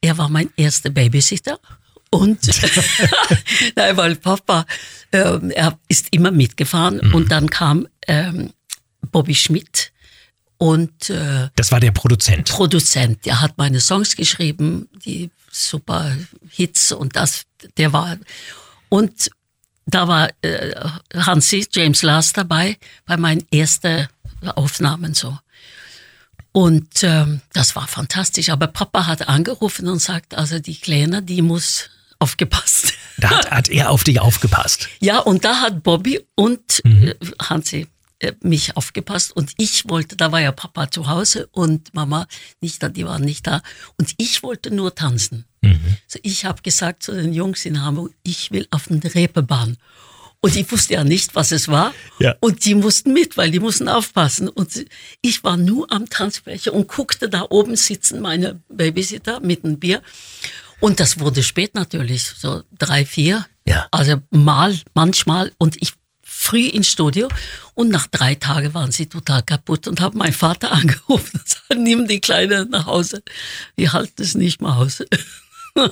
Er 0.00 0.18
war 0.18 0.28
mein 0.28 0.50
erster 0.56 0.90
Babysitter. 0.90 1.58
Und 2.10 2.40
nein, 3.76 3.96
weil 3.96 4.16
Papa, 4.16 4.66
äh, 5.12 5.38
er 5.50 5.78
ist 5.88 6.08
immer 6.10 6.30
mitgefahren 6.30 7.00
mhm. 7.02 7.14
und 7.14 7.30
dann 7.30 7.48
kam 7.48 7.86
ähm, 8.08 8.52
Bobby 9.12 9.34
Schmidt 9.34 9.92
und 10.58 11.08
äh, 11.08 11.48
das 11.56 11.72
war 11.72 11.80
der 11.80 11.92
Produzent. 11.92 12.50
Produzent, 12.50 13.24
der 13.24 13.40
hat 13.40 13.56
meine 13.56 13.80
Songs 13.80 14.14
geschrieben, 14.14 14.90
die 15.06 15.30
super 15.50 16.14
Hits 16.50 16.92
und 16.92 17.16
das, 17.16 17.44
der 17.78 17.94
war 17.94 18.18
und 18.90 19.30
da 19.86 20.06
war 20.06 20.28
äh, 20.42 20.74
Hansi 21.14 21.66
James 21.72 22.02
Last 22.02 22.36
dabei 22.36 22.76
bei 23.06 23.16
meinen 23.16 23.42
ersten 23.50 24.08
Aufnahmen 24.54 25.14
so. 25.14 25.38
Und 26.52 27.02
ähm, 27.02 27.40
das 27.52 27.76
war 27.76 27.86
fantastisch. 27.86 28.48
Aber 28.48 28.66
Papa 28.66 29.06
hat 29.06 29.28
angerufen 29.28 29.88
und 29.88 30.00
sagt, 30.00 30.34
also 30.34 30.58
die 30.58 30.76
Kleine, 30.76 31.22
die 31.22 31.42
muss 31.42 31.90
aufgepasst. 32.18 32.92
Da 33.18 33.30
hat, 33.30 33.50
hat 33.50 33.68
er 33.68 33.90
auf 33.90 34.04
dich 34.04 34.20
aufgepasst. 34.20 34.88
Ja, 35.00 35.18
und 35.18 35.44
da 35.44 35.60
hat 35.60 35.82
Bobby 35.82 36.20
und 36.34 36.80
mhm. 36.84 37.08
äh, 37.08 37.14
Hansi 37.40 37.86
äh, 38.18 38.32
mich 38.42 38.76
aufgepasst 38.76 39.34
und 39.34 39.52
ich 39.56 39.88
wollte, 39.88 40.16
da 40.16 40.30
war 40.30 40.40
ja 40.40 40.52
Papa 40.52 40.90
zu 40.90 41.06
Hause 41.08 41.48
und 41.52 41.94
Mama 41.94 42.26
nicht 42.60 42.82
da, 42.82 42.90
die 42.90 43.06
waren 43.06 43.22
nicht 43.22 43.46
da 43.46 43.62
und 43.98 44.14
ich 44.18 44.42
wollte 44.42 44.70
nur 44.70 44.94
tanzen. 44.94 45.46
Mhm. 45.62 45.96
So 46.06 46.18
ich 46.22 46.44
habe 46.44 46.60
gesagt 46.60 47.02
zu 47.02 47.12
den 47.12 47.32
Jungs 47.32 47.64
in 47.64 47.82
Hamburg, 47.82 48.12
ich 48.22 48.50
will 48.50 48.66
auf 48.70 48.88
den 48.88 49.00
Reeperbahn. 49.00 49.78
Und 50.42 50.56
ich 50.56 50.70
wusste 50.72 50.94
ja 50.94 51.04
nicht, 51.04 51.34
was 51.34 51.52
es 51.52 51.68
war. 51.68 51.92
Ja. 52.18 52.34
Und 52.40 52.64
die 52.64 52.74
mussten 52.74 53.12
mit, 53.12 53.36
weil 53.36 53.50
die 53.50 53.60
mussten 53.60 53.88
aufpassen. 53.88 54.48
Und 54.48 54.86
ich 55.20 55.44
war 55.44 55.56
nur 55.56 55.92
am 55.92 56.08
Tanzfläche 56.08 56.72
und 56.72 56.88
guckte 56.88 57.28
da 57.28 57.46
oben 57.50 57.76
sitzen 57.76 58.20
meine 58.20 58.60
Babysitter 58.68 59.40
mit 59.40 59.64
einem 59.64 59.78
Bier. 59.78 60.02
Und 60.80 60.98
das 60.98 61.20
wurde 61.20 61.42
spät 61.42 61.74
natürlich, 61.74 62.24
so 62.24 62.62
drei, 62.78 63.04
vier. 63.04 63.46
Ja. 63.66 63.86
Also 63.90 64.16
mal, 64.30 64.78
manchmal. 64.94 65.52
Und 65.58 65.76
ich 65.82 65.92
früh 66.22 66.68
ins 66.68 66.88
Studio 66.88 67.28
und 67.74 67.90
nach 67.90 68.06
drei 68.06 68.34
Tagen 68.34 68.72
waren 68.72 68.92
sie 68.92 69.06
total 69.06 69.42
kaputt 69.42 69.86
und 69.86 70.00
haben 70.00 70.16
meinen 70.16 70.32
Vater 70.32 70.72
angerufen 70.72 71.32
und 71.34 71.44
gesagt, 71.44 71.76
nimm 71.76 72.08
die 72.08 72.20
Kleine 72.20 72.64
nach 72.64 72.86
Hause. 72.86 73.22
Wir 73.76 73.92
halten 73.92 74.22
es 74.22 74.34
nicht 74.34 74.62
mehr 74.62 74.74
aus. 74.74 75.02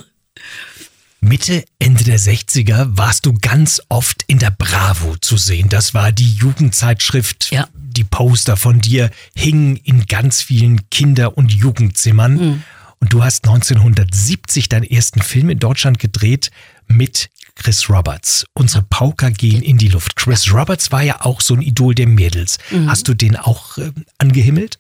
Mitte, 1.20 1.64
Ende 1.78 2.04
der 2.04 2.18
60er 2.18 2.96
warst 2.96 3.26
du 3.26 3.34
ganz 3.34 3.82
oft 3.88 4.22
in 4.28 4.38
der 4.38 4.52
Bravo 4.52 5.16
zu 5.16 5.36
sehen. 5.36 5.68
Das 5.68 5.92
war 5.92 6.12
die 6.12 6.32
Jugendzeitschrift. 6.32 7.50
Ja. 7.50 7.68
Die 7.74 8.04
Poster 8.04 8.56
von 8.56 8.80
dir 8.80 9.10
hingen 9.34 9.76
in 9.76 10.06
ganz 10.06 10.42
vielen 10.42 10.88
Kinder- 10.90 11.36
und 11.36 11.52
Jugendzimmern. 11.52 12.34
Mhm. 12.34 12.62
Und 13.00 13.12
du 13.12 13.24
hast 13.24 13.46
1970 13.46 14.68
deinen 14.68 14.84
ersten 14.84 15.20
Film 15.22 15.50
in 15.50 15.58
Deutschland 15.58 15.98
gedreht 15.98 16.50
mit 16.86 17.30
Chris 17.56 17.90
Roberts. 17.90 18.46
Unsere 18.54 18.82
Pauker 18.82 19.30
gehen 19.30 19.62
in 19.62 19.78
die 19.78 19.88
Luft. 19.88 20.16
Chris 20.16 20.52
Roberts 20.52 20.92
war 20.92 21.02
ja 21.02 21.24
auch 21.24 21.40
so 21.40 21.54
ein 21.54 21.62
Idol 21.62 21.94
der 21.94 22.06
Mädels. 22.06 22.58
Mhm. 22.70 22.88
Hast 22.88 23.08
du 23.08 23.14
den 23.14 23.36
auch 23.36 23.78
äh, 23.78 23.90
angehimmelt? 24.18 24.78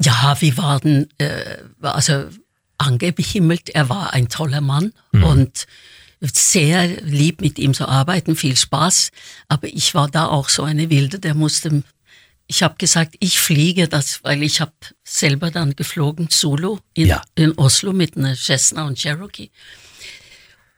Ja, 0.00 0.36
wir 0.40 0.56
waren 0.56 1.08
äh, 1.18 1.58
also 1.80 2.26
angehimmelt. 2.82 3.70
Er 3.70 3.88
war 3.88 4.12
ein 4.12 4.28
toller 4.28 4.60
Mann 4.60 4.92
und 5.12 5.66
sehr 6.20 6.86
lieb 7.02 7.40
mit 7.40 7.58
ihm 7.58 7.74
zu 7.74 7.88
arbeiten, 7.88 8.36
viel 8.36 8.56
Spaß. 8.56 9.10
Aber 9.48 9.66
ich 9.68 9.94
war 9.94 10.08
da 10.08 10.26
auch 10.28 10.48
so 10.48 10.62
eine 10.62 10.88
Wilde, 10.90 11.18
der 11.18 11.34
musste. 11.34 11.82
Ich 12.46 12.62
habe 12.62 12.74
gesagt, 12.78 13.14
ich 13.20 13.40
fliege 13.40 13.88
das, 13.88 14.22
weil 14.22 14.42
ich 14.42 14.60
habe 14.60 14.72
selber 15.04 15.50
dann 15.50 15.74
geflogen 15.74 16.28
Zulu 16.28 16.78
in, 16.94 17.06
Ja. 17.08 17.22
in 17.34 17.52
Oslo 17.58 17.92
mit 17.92 18.16
einer 18.16 18.34
Cessna 18.36 18.84
und 18.86 18.98
Cherokee 18.98 19.50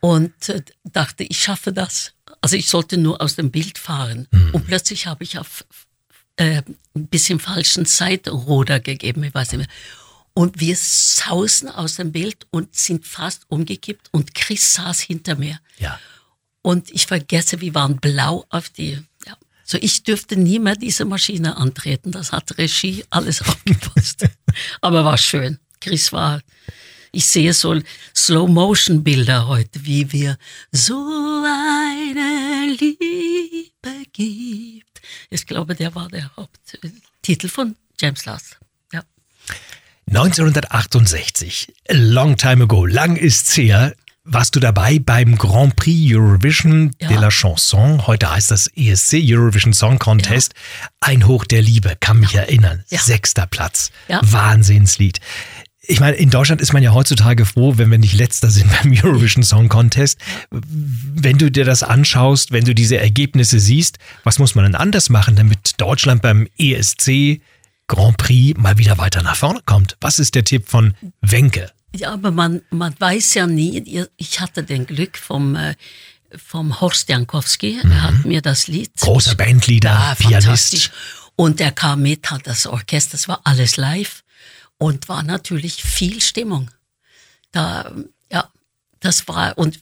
und 0.00 0.48
äh, 0.50 0.62
dachte, 0.84 1.24
ich 1.24 1.38
schaffe 1.42 1.72
das. 1.72 2.12
Also 2.40 2.56
ich 2.56 2.68
sollte 2.68 2.98
nur 2.98 3.20
aus 3.22 3.36
dem 3.36 3.50
Bild 3.50 3.78
fahren. 3.78 4.28
Und 4.52 4.66
plötzlich 4.66 5.06
habe 5.06 5.24
ich 5.24 5.38
auf 5.38 5.64
äh, 6.36 6.60
ein 6.94 7.06
bisschen 7.08 7.40
falschen 7.40 7.86
Seitenruder 7.86 8.80
gegeben, 8.80 9.24
ich 9.24 9.34
weiß 9.34 9.52
nicht 9.52 9.58
mehr. 9.66 9.68
Und 10.34 10.58
wir 10.60 10.76
sausen 10.76 11.68
aus 11.68 11.94
dem 11.94 12.10
Bild 12.10 12.46
und 12.50 12.74
sind 12.74 13.06
fast 13.06 13.44
umgekippt 13.48 14.08
und 14.12 14.34
Chris 14.34 14.74
saß 14.74 15.00
hinter 15.00 15.36
mir. 15.36 15.60
Ja. 15.78 15.98
Und 16.60 16.90
ich 16.90 17.06
vergesse, 17.06 17.60
wir 17.60 17.74
waren 17.74 17.98
blau 17.98 18.44
auf 18.48 18.68
die, 18.68 18.98
ja. 19.26 19.36
So, 19.64 19.78
ich 19.80 20.02
dürfte 20.02 20.36
nie 20.36 20.58
mehr 20.58 20.76
diese 20.76 21.04
Maschine 21.04 21.56
antreten. 21.56 22.10
Das 22.10 22.32
hat 22.32 22.58
Regie 22.58 23.04
alles 23.10 23.42
aufgepasst. 23.48 24.26
Aber 24.80 25.04
war 25.04 25.18
schön. 25.18 25.58
Chris 25.80 26.12
war, 26.12 26.40
ich 27.12 27.26
sehe 27.26 27.52
so 27.52 27.80
Slow-Motion-Bilder 28.16 29.46
heute, 29.46 29.84
wie 29.84 30.10
wir 30.12 30.36
so 30.72 30.96
eine 31.46 32.74
Liebe 32.74 34.04
gibt. 34.12 35.00
Ich 35.30 35.46
glaube, 35.46 35.74
der 35.76 35.94
war 35.94 36.08
der 36.08 36.34
Haupttitel 36.36 37.48
von 37.48 37.76
James 38.00 38.24
Last. 38.24 38.58
Ja. 40.10 40.22
1968, 40.22 41.72
a 41.88 41.94
long 41.94 42.36
time 42.36 42.64
ago, 42.64 42.86
lang 42.86 43.16
ist's 43.16 43.56
her, 43.56 43.94
warst 44.24 44.56
du 44.56 44.60
dabei 44.60 44.98
beim 44.98 45.36
Grand 45.36 45.76
Prix 45.76 46.14
Eurovision 46.14 46.92
Ja. 47.00 47.08
de 47.08 47.16
la 47.18 47.30
Chanson. 47.30 48.06
Heute 48.06 48.30
heißt 48.30 48.50
das 48.50 48.68
ESC 48.74 49.14
Eurovision 49.22 49.72
Song 49.72 49.98
Contest. 49.98 50.54
Ein 51.00 51.26
Hoch 51.26 51.44
der 51.44 51.60
Liebe, 51.62 51.94
kann 52.00 52.20
mich 52.20 52.34
erinnern. 52.34 52.84
Ja. 52.88 53.00
Sechster 53.00 53.46
Platz. 53.46 53.90
Ja. 54.08 54.20
Wahnsinnslied. 54.22 55.20
Ich 55.86 56.00
meine, 56.00 56.16
in 56.16 56.30
Deutschland 56.30 56.62
ist 56.62 56.72
man 56.72 56.82
ja 56.82 56.94
heutzutage 56.94 57.44
froh, 57.44 57.74
wenn 57.76 57.90
wir 57.90 57.98
nicht 57.98 58.14
letzter 58.14 58.48
sind 58.50 58.70
beim 58.82 58.92
Eurovision 58.92 59.42
Song 59.42 59.68
Contest. 59.68 60.18
Wenn 60.50 61.36
du 61.36 61.50
dir 61.50 61.66
das 61.66 61.82
anschaust, 61.82 62.52
wenn 62.52 62.64
du 62.64 62.74
diese 62.74 62.96
Ergebnisse 62.96 63.60
siehst, 63.60 63.98
was 64.22 64.38
muss 64.38 64.54
man 64.54 64.64
denn 64.64 64.74
anders 64.74 65.10
machen, 65.10 65.36
damit 65.36 65.72
Deutschland 65.76 66.22
beim 66.22 66.48
ESC 66.56 67.42
Grand 67.86 68.16
Prix 68.16 68.58
mal 68.58 68.78
wieder 68.78 68.98
weiter 68.98 69.22
nach 69.22 69.36
vorne 69.36 69.60
kommt? 69.64 69.96
Was 70.00 70.18
ist 70.18 70.34
der 70.34 70.44
Tipp 70.44 70.68
von 70.68 70.94
Wenke? 71.20 71.70
Ja, 71.94 72.12
aber 72.12 72.30
man, 72.30 72.62
man 72.70 72.94
weiß 72.98 73.34
ja 73.34 73.46
nie. 73.46 74.06
Ich 74.16 74.40
hatte 74.40 74.64
den 74.64 74.86
Glück 74.86 75.16
vom, 75.16 75.54
äh, 75.54 75.76
vom 76.36 76.80
Horst 76.80 77.08
Jankowski. 77.08 77.80
Er 77.82 78.02
hat 78.02 78.24
mir 78.24 78.42
das 78.42 78.66
Lied. 78.66 78.90
Großer 78.98 79.36
Bandleader, 79.36 79.90
ja, 79.90 80.14
Pianist. 80.14 80.90
Und 81.36 81.60
er 81.60 81.72
kam 81.72 82.02
mit, 82.02 82.30
hat 82.30 82.46
das 82.46 82.66
Orchester, 82.66 83.12
das 83.12 83.28
war 83.28 83.40
alles 83.44 83.76
live 83.76 84.22
und 84.78 85.08
war 85.08 85.22
natürlich 85.22 85.82
viel 85.82 86.20
Stimmung. 86.20 86.70
Da, 87.52 87.92
ja, 88.30 88.48
das 89.00 89.26
war, 89.28 89.56
und 89.58 89.78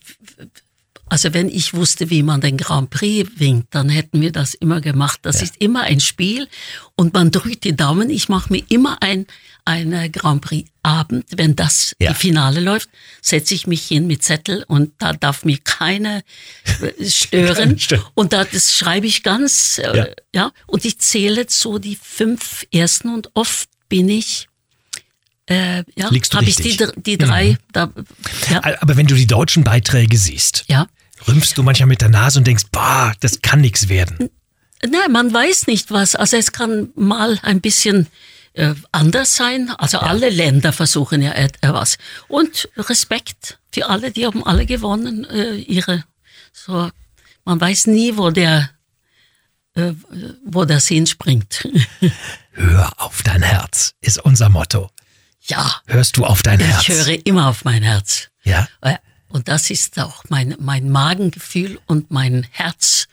also 1.09 1.35
wenn 1.35 1.49
ich 1.49 1.75
wusste, 1.75 2.09
wie 2.11 2.23
man 2.23 2.41
den 2.41 2.57
Grand 2.57 2.91
Prix 2.91 3.31
winkt, 3.37 3.75
dann 3.75 3.89
hätten 3.91 4.21
wir 4.21 4.33
das 4.33 4.55
immer 4.55 4.81
gemacht. 4.81 5.21
Das 5.23 5.43
ist 5.43 5.57
immer 5.59 5.83
ein 5.83 6.01
Spiel 6.01 6.49
und 6.97 7.13
man 7.13 7.31
drückt 7.31 7.65
die 7.65 7.77
Daumen. 7.77 8.09
Ich 8.09 8.29
mache 8.31 8.51
mir 8.53 8.63
immer 8.71 8.97
ein, 9.03 9.27
ein 9.67 10.11
Grand 10.11 10.41
Prix 10.43 10.71
Abend, 10.83 11.27
wenn 11.37 11.55
das 11.55 11.95
Ja. 12.01 12.13
die 12.13 12.19
Finale 12.19 12.61
läuft, 12.61 12.89
setze 13.21 13.55
ich 13.55 13.67
mich 13.67 13.85
hin 13.85 14.07
mit 14.09 14.23
Zettel 14.25 14.65
und 14.67 14.93
da 14.99 15.13
darf 15.13 15.45
mir 15.45 15.59
keiner 15.63 16.23
äh, 16.81 17.05
stören. 17.09 17.79
Und 18.15 18.33
da, 18.33 18.45
das 18.45 18.73
schreibe 18.77 19.07
ich 19.07 19.23
ganz, 19.23 19.79
äh, 19.79 19.97
Ja. 19.97 20.07
ja. 20.35 20.53
Und 20.67 20.85
ich 20.85 20.99
zähle 20.99 21.47
so 21.49 21.79
die 21.79 21.97
fünf 22.01 22.67
ersten 22.73 23.15
und 23.15 23.31
oft 23.35 23.69
bin 23.89 24.09
ich, 24.09 24.49
äh, 25.47 25.85
ja, 25.97 26.05
habe 26.07 26.17
ich 26.47 26.57
die, 26.57 26.79
die 26.97 27.19
drei, 27.19 27.59
da, 27.73 27.91
ja, 28.51 28.61
Aber 28.81 28.97
wenn 28.97 29.07
du 29.07 29.15
die 29.15 29.27
deutschen 29.27 29.65
Beiträge 29.65 30.17
siehst, 30.17 30.65
ja. 30.69 30.87
rümpfst 31.27 31.55
du 31.57 31.63
manchmal 31.63 31.89
mit 31.89 32.01
der 32.01 32.09
Nase 32.11 32.39
und 32.39 32.47
denkst, 32.47 32.65
boah, 32.71 33.13
das 33.21 33.43
kann 33.43 33.61
nichts 33.61 33.89
werden. 33.89 34.31
Nein, 34.85 35.13
man 35.13 35.33
weiß 35.33 35.67
nicht 35.67 35.91
was. 35.91 36.15
Also 36.17 36.37
es 36.37 36.53
kann 36.53 36.91
mal 36.95 37.39
ein 37.43 37.61
bisschen 37.61 38.09
äh, 38.55 38.75
anders 38.91 39.37
sein. 39.37 39.71
Also 39.79 39.99
alle 39.99 40.29
Länder 40.29 40.73
versuchen 40.73 41.23
ja 41.23 41.33
et- 41.35 41.59
äh. 41.63 41.73
Und 42.29 42.69
Respekt 42.77 43.59
für 43.73 43.89
alle, 43.89 44.11
die 44.11 44.27
haben 44.27 44.45
alle 44.45 44.67
gewonnen. 44.67 45.25
Äh, 45.25 45.57
ihre 45.57 46.05
so, 46.53 46.91
man 47.45 47.61
weiß 47.61 47.87
nie, 47.89 48.17
wo 48.17 48.31
der 48.31 48.71
äh, 49.75 49.93
wo 50.45 50.65
das 50.65 50.87
hinspringt. 50.89 51.67
Hör 52.53 52.93
auf 52.99 53.23
dein 53.23 53.43
Herz, 53.43 53.95
ist 54.01 54.19
unser 54.19 54.49
Motto. 54.49 54.91
Ja, 55.45 55.81
Hörst 55.87 56.17
du 56.17 56.25
auf 56.25 56.43
dein 56.43 56.61
Herz? 56.61 56.83
ich 56.83 56.89
höre 56.95 57.27
immer 57.27 57.49
auf 57.49 57.65
mein 57.65 57.83
Herz. 57.83 58.29
Ja. 58.45 58.69
Und 59.29 59.49
das 59.49 59.71
ist 59.71 59.99
auch 59.99 60.25
mein, 60.29 60.55
mein 60.61 60.91
Magengefühl 60.91 61.79
und 61.87 62.11
mein 62.11 62.47
Herz. 62.51 63.07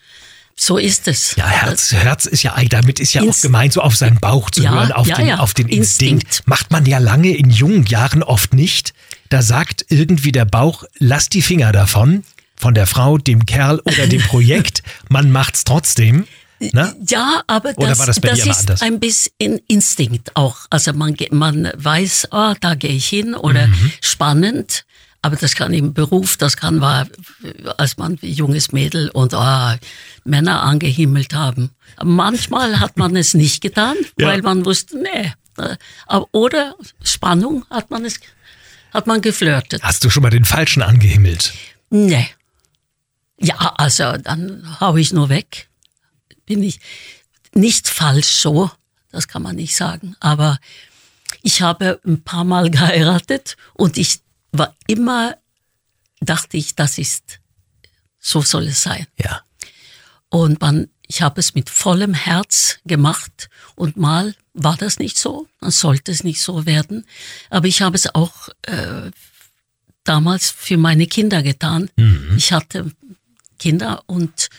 So 0.56 0.78
ist 0.78 1.08
es. 1.08 1.36
Ja, 1.38 1.48
Herz, 1.48 1.94
Herz 1.94 2.26
ist 2.26 2.44
ja, 2.44 2.54
damit 2.68 3.00
ist 3.00 3.14
ja 3.14 3.22
auch 3.22 3.28
Inst- 3.28 3.44
gemeint, 3.44 3.72
so 3.72 3.82
auf 3.82 3.96
seinen 3.96 4.20
Bauch 4.20 4.50
zu 4.50 4.62
Ja, 4.62 4.72
hören, 4.74 4.92
auf, 4.92 5.08
ja, 5.08 5.16
den, 5.16 5.28
ja. 5.28 5.38
auf 5.40 5.54
den 5.54 5.70
Instinkt. 5.70 6.24
Instinkt. 6.26 6.48
Macht 6.50 6.72
man 6.72 6.86
ja 6.86 6.98
lange 6.98 7.30
in 7.30 7.50
jungen 7.50 7.86
Jahren 7.86 8.24
oft 8.24 8.54
nicht. 8.54 8.94
Da 9.30 9.42
sagt 9.42 9.86
irgendwie 9.88 10.34
der 10.34 10.44
Bauch, 10.44 10.84
lass 10.98 11.30
die 11.30 11.42
Finger 11.42 11.72
davon, 11.72 12.26
von 12.58 12.74
der 12.74 12.88
Frau, 12.88 13.18
dem 13.18 13.46
Kerl 13.46 13.80
oder 13.86 14.08
dem 14.08 14.22
Projekt. 14.22 14.84
Man 15.08 15.32
macht's 15.32 15.64
trotzdem. 15.64 16.28
Ne? 16.60 16.96
Ja, 17.08 17.42
aber 17.48 17.74
das, 17.74 18.00
war 18.00 18.06
das 18.08 18.18
immer 18.18 18.34
ist 18.34 18.60
anders? 18.60 18.82
ein 18.82 19.00
bisschen 19.00 19.60
Instinkt 19.68 20.36
auch. 20.36 20.58
Also 20.70 20.92
man, 20.94 21.16
man 21.32 21.72
weiß, 21.76 22.28
oh, 22.32 22.54
da 22.60 22.76
gehe 22.76 22.92
ich 22.92 23.08
hin 23.08 23.34
oder 23.36 23.68
Mhm. 23.68 23.92
spannend. 24.02 24.86
Aber 25.22 25.36
das 25.36 25.56
kann 25.56 25.74
im 25.74 25.94
Beruf, 25.94 26.38
das 26.38 26.56
kann 26.58 26.80
war, 26.80 27.06
als 27.78 27.98
man 27.98 28.18
junges 28.22 28.72
Mädel 28.72 29.10
und 29.10 29.34
oh, 29.34 29.74
Männer 30.24 30.64
angehimmelt 30.64 31.34
haben. 31.34 31.72
Manchmal 32.02 32.80
hat 32.80 32.96
man 32.98 33.16
es 33.18 33.34
nicht 33.34 33.62
getan, 33.62 33.96
Ja. 34.20 34.28
weil 34.28 34.42
man 34.42 34.64
wusste, 34.66 34.98
nee. 34.98 35.34
aber- 36.08 36.28
Oder 36.32 36.76
Spannung 37.04 37.66
hat 37.70 37.92
man 37.92 38.06
es, 38.06 38.20
hat 38.94 39.08
man 39.08 39.20
geflirtet. 39.22 39.84
Hast 39.84 40.04
du 40.06 40.10
schon 40.10 40.24
mal 40.24 40.30
den 40.30 40.46
Falschen 40.46 40.82
angehimmelt? 40.84 41.54
Nee. 41.90 42.28
Ja, 43.42 43.56
also 43.78 44.16
dann 44.18 44.78
hau 44.80 44.96
ich 44.98 45.12
nur 45.14 45.30
weg. 45.30 45.69
Bin 46.50 46.64
ich 46.64 46.80
nicht 47.54 47.88
falsch 47.88 48.42
so, 48.42 48.72
das 49.12 49.28
kann 49.28 49.44
man 49.44 49.56
nicht 49.56 49.76
sagen. 49.76 50.16
Aber 50.20 50.58
ich 51.44 51.62
habe 51.62 52.02
ein 52.04 52.24
paar 52.24 52.44
Mal 52.44 52.72
geheiratet 52.72 53.56
und 53.76 53.98
ich 53.98 54.22
war 54.52 54.76
immer, 54.88 55.38
dachte 56.22 56.58
ich, 56.58 56.74
das 56.74 56.98
ist, 56.98 57.40
so 58.18 58.42
soll 58.42 58.66
es 58.66 58.82
sein. 58.82 59.06
Ja. 59.20 59.44
Und 60.30 60.60
man, 60.60 60.90
ich 61.08 61.22
habe 61.22 61.40
es 61.40 61.54
mit 61.54 61.70
vollem 61.70 62.16
Herz 62.16 62.80
gemacht 62.84 63.50
und 63.76 63.96
mal 63.96 64.36
war 64.56 64.76
das 64.76 64.98
nicht 64.98 65.18
so, 65.18 65.48
dann 65.62 65.70
sollte 65.70 66.12
es 66.12 66.24
nicht 66.24 66.42
so 66.42 66.66
werden. 66.66 67.06
Aber 67.52 67.68
ich 67.68 67.84
habe 67.84 67.96
es 67.96 68.14
auch 68.16 68.50
äh, 68.64 69.12
damals 70.04 70.50
für 70.50 70.78
meine 70.78 71.06
Kinder 71.06 71.44
getan. 71.44 71.92
Ich 72.38 72.52
hatte 72.52 72.92
Kinder 73.60 74.04
und 74.08 74.50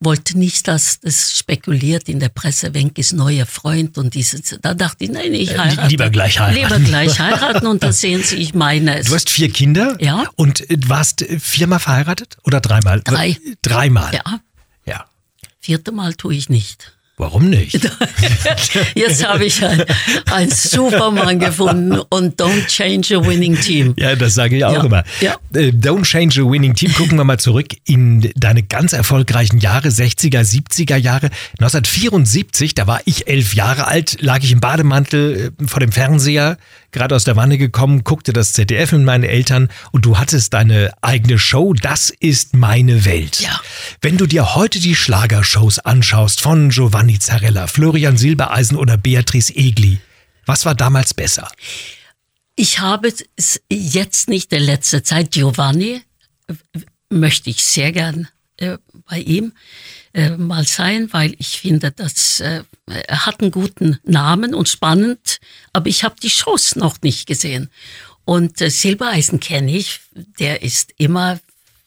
wollte 0.00 0.38
nicht, 0.38 0.68
dass 0.68 1.00
das 1.00 1.36
spekuliert 1.36 2.08
in 2.08 2.20
der 2.20 2.28
Presse, 2.28 2.72
Wenkes 2.74 3.12
neuer 3.12 3.46
Freund 3.46 3.98
und 3.98 4.14
dieses. 4.14 4.56
Da 4.62 4.74
dachte 4.74 5.04
ich, 5.04 5.10
nein, 5.10 5.34
ich 5.34 5.50
Äh, 5.52 5.58
heirate. 5.58 5.88
lieber 5.88 6.10
gleich 6.10 6.38
heiraten. 6.38 6.56
Lieber 6.76 6.78
gleich 6.88 7.18
heiraten 7.18 7.66
und 7.66 7.82
dann 7.82 7.92
sehen 7.92 8.22
Sie, 8.22 8.36
ich 8.36 8.54
meine 8.54 8.98
es. 8.98 9.06
Du 9.06 9.14
hast 9.14 9.28
vier 9.30 9.50
Kinder? 9.52 9.96
Ja. 10.00 10.24
Und 10.36 10.68
äh, 10.70 10.76
warst 10.86 11.22
äh, 11.22 11.38
viermal 11.40 11.80
verheiratet 11.80 12.36
oder 12.44 12.60
dreimal? 12.60 13.00
Drei. 13.02 13.36
Dreimal. 13.62 14.14
ja, 14.14 14.40
Ja. 14.86 15.06
vierte 15.60 15.90
Mal 15.92 16.14
tue 16.14 16.34
ich 16.34 16.48
nicht. 16.48 16.92
Warum 17.18 17.50
nicht? 17.50 17.74
Jetzt 18.94 19.26
habe 19.26 19.44
ich 19.44 19.60
einen 20.30 20.50
Supermann 20.50 21.38
gefunden 21.40 21.98
und 22.10 22.40
don't 22.40 22.66
change 22.68 23.16
a 23.16 23.26
winning 23.26 23.60
team. 23.60 23.94
Ja, 23.98 24.14
das 24.14 24.34
sage 24.34 24.56
ich 24.56 24.64
auch 24.64 24.72
Ja, 24.72 24.84
immer. 24.84 25.04
ja. 25.20 25.36
Äh, 25.52 25.70
Don't 25.70 26.04
change 26.04 26.40
a 26.40 26.48
winning 26.50 26.74
team. 26.74 26.92
Gucken 26.94 27.18
wir 27.18 27.24
mal 27.24 27.38
zurück 27.40 27.66
in 27.84 28.30
deine 28.36 28.62
ganz 28.62 28.92
erfolgreichen 28.92 29.58
Jahre, 29.58 29.88
60er, 29.88 30.40
70er 30.42 30.96
Jahre. 30.96 31.30
1974, 31.58 32.74
da 32.74 32.86
war 32.86 33.00
ich 33.04 33.26
elf 33.28 33.54
Jahre 33.54 33.86
alt, 33.88 34.18
lag 34.20 34.38
ich 34.42 34.52
im 34.52 34.60
Bademantel 34.60 35.52
äh, 35.60 35.66
vor 35.66 35.80
dem 35.80 35.90
Fernseher, 35.92 36.56
gerade 36.92 37.14
aus 37.14 37.24
der 37.24 37.36
Wanne 37.36 37.58
gekommen, 37.58 38.04
guckte 38.04 38.32
das 38.32 38.52
ZDF 38.52 38.92
mit 38.92 39.02
meinen 39.02 39.24
Eltern 39.24 39.68
und 39.92 40.04
du 40.04 40.18
hattest 40.18 40.54
deine 40.54 40.92
eigene 41.02 41.38
Show. 41.38 41.74
Das 41.74 42.10
ist 42.10 42.54
meine 42.54 43.04
Welt. 43.04 43.40
Ja. 43.40 43.60
Wenn 44.00 44.16
du 44.16 44.26
dir 44.26 44.54
heute 44.54 44.78
die 44.78 44.94
Schlagershows 44.94 45.78
anschaust 45.78 46.40
von 46.40 46.70
Giovanni 46.70 47.18
Zarella, 47.18 47.66
Florian 47.66 48.16
Silbereisen 48.16 48.76
oder 48.76 48.96
Beatrice 48.96 49.54
Egli, 49.54 49.98
was 50.46 50.64
war 50.64 50.74
damals 50.74 51.14
besser? 51.14 51.48
Ich 52.56 52.80
habe 52.80 53.08
es 53.36 53.60
jetzt 53.70 54.28
nicht 54.28 54.52
in 54.52 54.62
letzter 54.62 55.04
Zeit. 55.04 55.30
Giovanni 55.30 56.02
möchte 57.10 57.50
ich 57.50 57.62
sehr 57.62 57.92
gern 57.92 58.28
äh, 58.56 58.78
bei 59.08 59.20
ihm 59.20 59.52
äh, 60.18 60.36
mal 60.36 60.66
sein, 60.66 61.08
weil 61.12 61.34
ich 61.38 61.60
finde, 61.60 61.90
dass 61.92 62.40
äh, 62.40 62.62
er 62.86 63.26
hat 63.26 63.40
einen 63.40 63.50
guten 63.50 63.98
Namen 64.04 64.54
und 64.54 64.68
spannend, 64.68 65.38
aber 65.72 65.88
ich 65.88 66.04
habe 66.04 66.16
die 66.22 66.30
Shows 66.30 66.76
noch 66.76 66.96
nicht 67.02 67.26
gesehen. 67.26 67.70
Und 68.24 68.60
äh, 68.60 68.70
Silbereisen 68.70 69.40
kenne 69.40 69.72
ich, 69.76 70.00
der 70.38 70.62
ist 70.62 70.92
immer 70.98 71.34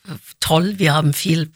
äh, 0.08 0.12
toll. 0.40 0.76
Wir 0.78 0.94
haben 0.94 1.14
viel 1.14 1.52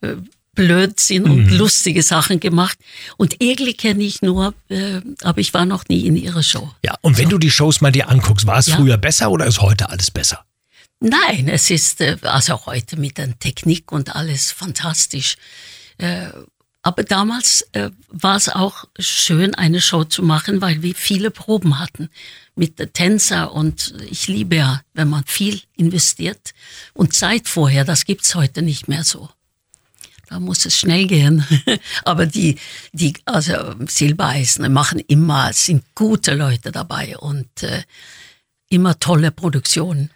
äh, 0.00 0.14
Blödsinn 0.54 1.24
und 1.24 1.50
lustige 1.50 2.02
Sachen 2.02 2.38
gemacht. 2.38 2.78
Und 3.16 3.42
Egli 3.42 3.72
kenne 3.74 4.02
ich 4.04 4.20
nur, 4.22 4.54
äh, 4.68 5.00
aber 5.22 5.40
ich 5.40 5.54
war 5.54 5.64
noch 5.64 5.88
nie 5.88 6.06
in 6.06 6.14
ihrer 6.16 6.42
Show. 6.42 6.70
Ja, 6.84 6.94
und 7.00 7.16
wenn 7.18 7.30
du 7.30 7.38
die 7.38 7.50
Shows 7.50 7.80
mal 7.80 7.90
dir 7.90 8.08
anguckst, 8.10 8.46
war 8.46 8.58
es 8.58 8.66
Ja. 8.66 8.76
früher 8.76 8.98
besser 8.98 9.30
oder 9.30 9.46
ist 9.46 9.60
heute 9.62 9.88
alles 9.88 10.10
besser? 10.10 10.44
Nein, 11.00 11.48
es 11.48 11.68
ist 11.70 12.00
äh, 12.00 12.16
also 12.22 12.64
heute 12.66 12.96
mit 12.96 13.18
der 13.18 13.36
Technik 13.38 13.90
und 13.92 14.14
alles 14.14 14.52
fantastisch. 14.52 15.36
Äh, 16.02 16.32
aber 16.82 17.04
damals 17.04 17.62
äh, 17.72 17.90
war 18.08 18.34
es 18.34 18.48
auch 18.48 18.86
schön, 18.98 19.54
eine 19.54 19.80
Show 19.80 20.02
zu 20.02 20.24
machen, 20.24 20.60
weil 20.60 20.82
wir 20.82 20.96
viele 20.96 21.30
Proben 21.30 21.78
hatten 21.78 22.10
mit 22.56 22.76
Tänzer 22.92 23.52
und 23.52 23.94
ich 24.10 24.26
liebe 24.26 24.56
ja, 24.56 24.82
wenn 24.92 25.08
man 25.08 25.24
viel 25.24 25.62
investiert 25.76 26.54
und 26.92 27.14
Zeit 27.14 27.46
vorher, 27.46 27.84
das 27.84 28.04
gibt's 28.04 28.34
heute 28.34 28.62
nicht 28.62 28.88
mehr 28.88 29.04
so. 29.04 29.30
Da 30.28 30.40
muss 30.40 30.66
es 30.66 30.76
schnell 30.76 31.06
gehen. 31.06 31.46
Aber 32.04 32.26
die, 32.26 32.58
die, 32.92 33.14
also 33.26 33.74
Silbereisen 33.86 34.72
machen 34.72 34.98
immer, 34.98 35.52
sind 35.52 35.84
gute 35.94 36.34
Leute 36.34 36.72
dabei 36.72 37.16
und 37.16 37.62
äh, 37.62 37.84
immer 38.70 38.98
tolle 38.98 39.30
Produktionen. 39.30 40.10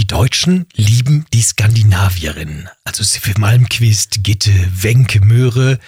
Die 0.00 0.06
Deutschen 0.06 0.64
lieben 0.76 1.26
die 1.34 1.42
Skandinavierinnen. 1.42 2.70
Also 2.84 3.04
Siffe 3.04 3.34
Malmquist, 3.38 4.24
Gitte, 4.24 4.50
Wenke, 4.74 5.20
Möhre. 5.20 5.78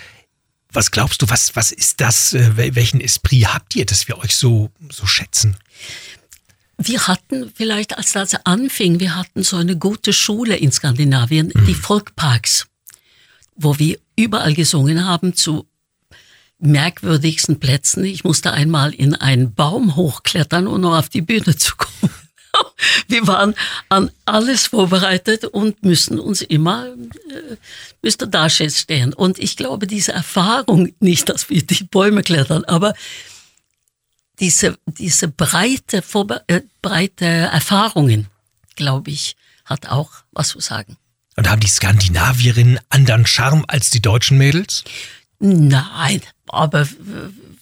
Was 0.71 0.91
glaubst 0.91 1.23
du, 1.23 1.31
was, 1.31 1.57
was 1.57 1.73
ist 1.73 2.03
das? 2.03 2.35
äh, 2.35 2.51
wel- 2.59 2.75
Welchen 2.75 3.01
Esprit 3.01 3.47
habt 3.47 3.75
ihr, 3.75 3.87
dass 3.87 4.09
wir 4.09 4.19
euch 4.19 4.37
so, 4.37 4.71
so 4.91 5.07
schätzen? 5.07 5.57
Wir 6.77 7.07
hatten 7.07 7.51
vielleicht, 7.55 7.97
als 7.97 8.13
das 8.13 8.35
anfing, 8.45 9.01
wir 9.01 9.15
hatten 9.17 9.43
so 9.45 9.57
eine 9.57 9.79
gute 9.79 10.13
Schule 10.13 10.57
in 10.57 10.73
Skandinavien, 10.73 11.51
die 11.67 11.75
Volkparks, 11.75 12.67
wo 13.57 13.79
wir 13.79 13.99
überall 14.15 14.53
gesungen 14.53 15.07
haben 15.07 15.35
zu 15.35 15.67
merkwürdigsten 16.59 17.59
Plätzen. 17.61 18.05
Ich 18.05 18.25
musste 18.25 18.53
einmal 18.53 18.93
in 18.93 19.15
einen 19.15 19.55
Baum 19.55 19.97
hochklettern, 19.97 20.67
um 20.67 20.83
noch 20.83 20.99
auf 20.99 21.09
die 21.09 21.23
Bühne 21.23 21.57
zu 21.57 21.77
kommen. 21.77 22.13
Wir 23.09 23.27
waren 23.27 23.55
an 23.89 24.11
alles 24.25 24.67
vorbereitet 24.67 25.45
und 25.45 25.83
müssen 25.83 26.19
uns 26.19 26.43
immer, 26.43 26.87
äh, 26.87 27.57
müsste 28.03 28.29
da 28.29 28.49
stehen. 28.49 29.13
Und 29.13 29.39
ich 29.39 29.57
glaube, 29.57 29.87
diese 29.87 30.13
Erfahrung, 30.13 30.93
nicht, 31.01 31.29
dass 31.29 31.51
wir 31.51 31.63
die 31.63 31.85
Bäume 31.85 32.23
klettern, 32.23 32.65
aber 32.65 32.95
diese, 34.41 34.77
diese 34.87 35.29
breite, 35.29 36.03
Vorbe 36.03 36.43
äh, 36.47 36.63
breite 36.81 37.25
Erfahrungen, 37.25 38.29
glaube 38.77 39.11
ich, 39.11 39.37
hat 39.65 39.89
auch 39.89 40.11
was 40.33 40.49
zu 40.49 40.61
sagen. 40.61 40.97
Und 41.37 41.49
haben 41.49 41.61
die 41.61 41.69
Skandinavierinnen 41.69 42.79
anderen 42.91 43.27
Charme 43.27 43.65
als 43.69 43.91
die 43.91 44.03
deutschen 44.03 44.39
Mädels? 44.39 44.85
Nein, 45.39 46.21
aber 46.49 46.87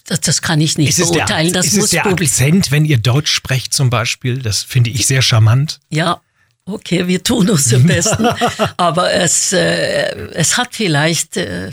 das, 0.05 0.21
das 0.21 0.41
kann 0.41 0.61
ich 0.61 0.77
nicht 0.77 0.89
Ist 0.89 0.99
es 0.99 1.11
der, 1.11 1.19
beurteilen. 1.19 1.53
Das 1.53 1.67
ist 1.67 1.73
es 1.73 1.79
muss 1.79 1.89
der 1.91 2.01
Publikum. 2.01 2.33
Akzent, 2.33 2.71
wenn 2.71 2.85
ihr 2.85 2.97
Deutsch 2.97 3.31
sprecht 3.31 3.73
zum 3.73 3.89
Beispiel? 3.89 4.39
Das 4.39 4.63
finde 4.63 4.89
ich 4.89 5.07
sehr 5.07 5.21
charmant. 5.21 5.79
Ja, 5.89 6.21
okay, 6.65 7.07
wir 7.07 7.23
tun 7.23 7.49
uns 7.49 7.73
am 7.73 7.85
besten. 7.85 8.27
aber 8.77 9.13
es, 9.13 9.53
äh, 9.53 10.15
es 10.33 10.57
hat 10.57 10.75
vielleicht, 10.75 11.37
äh, 11.37 11.71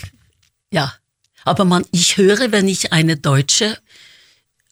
ja, 0.70 0.92
aber 1.44 1.64
man, 1.64 1.84
ich 1.92 2.16
höre, 2.16 2.52
wenn 2.52 2.68
ich 2.68 2.92
eine 2.92 3.16
Deutsche, 3.16 3.78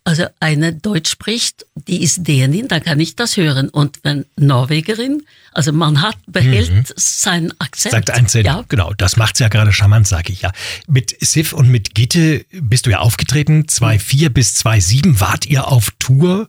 also 0.06 0.24
eine 0.38 0.72
Deutsch 0.72 1.10
spricht, 1.10 1.66
die 1.74 2.02
ist 2.02 2.26
Dänin, 2.28 2.68
dann 2.68 2.82
kann 2.82 3.00
ich 3.00 3.16
das 3.16 3.36
hören. 3.36 3.68
Und 3.68 3.98
wenn 4.04 4.24
Norwegerin, 4.36 5.24
also 5.52 5.72
man 5.72 6.00
hat, 6.00 6.16
behält 6.28 6.92
seinen 6.96 7.52
Akzent. 7.58 7.92
Sagt 7.92 8.10
Einzelne. 8.10 8.44
Ja, 8.46 8.64
Genau, 8.68 8.92
das 8.94 9.16
macht's 9.16 9.40
ja 9.40 9.48
gerade 9.48 9.72
charmant, 9.72 10.06
sage 10.06 10.32
ich 10.32 10.42
ja. 10.42 10.52
Mit 10.86 11.16
Sif 11.20 11.52
und 11.52 11.68
mit 11.70 11.94
Gitte 11.94 12.44
bist 12.52 12.86
du 12.86 12.90
ja 12.90 12.98
aufgetreten. 13.00 13.64
2.4 13.64 14.28
bis 14.28 14.54
2.7 14.64 15.18
wart 15.20 15.46
ihr 15.46 15.66
auf 15.68 15.90
Tour. 15.98 16.48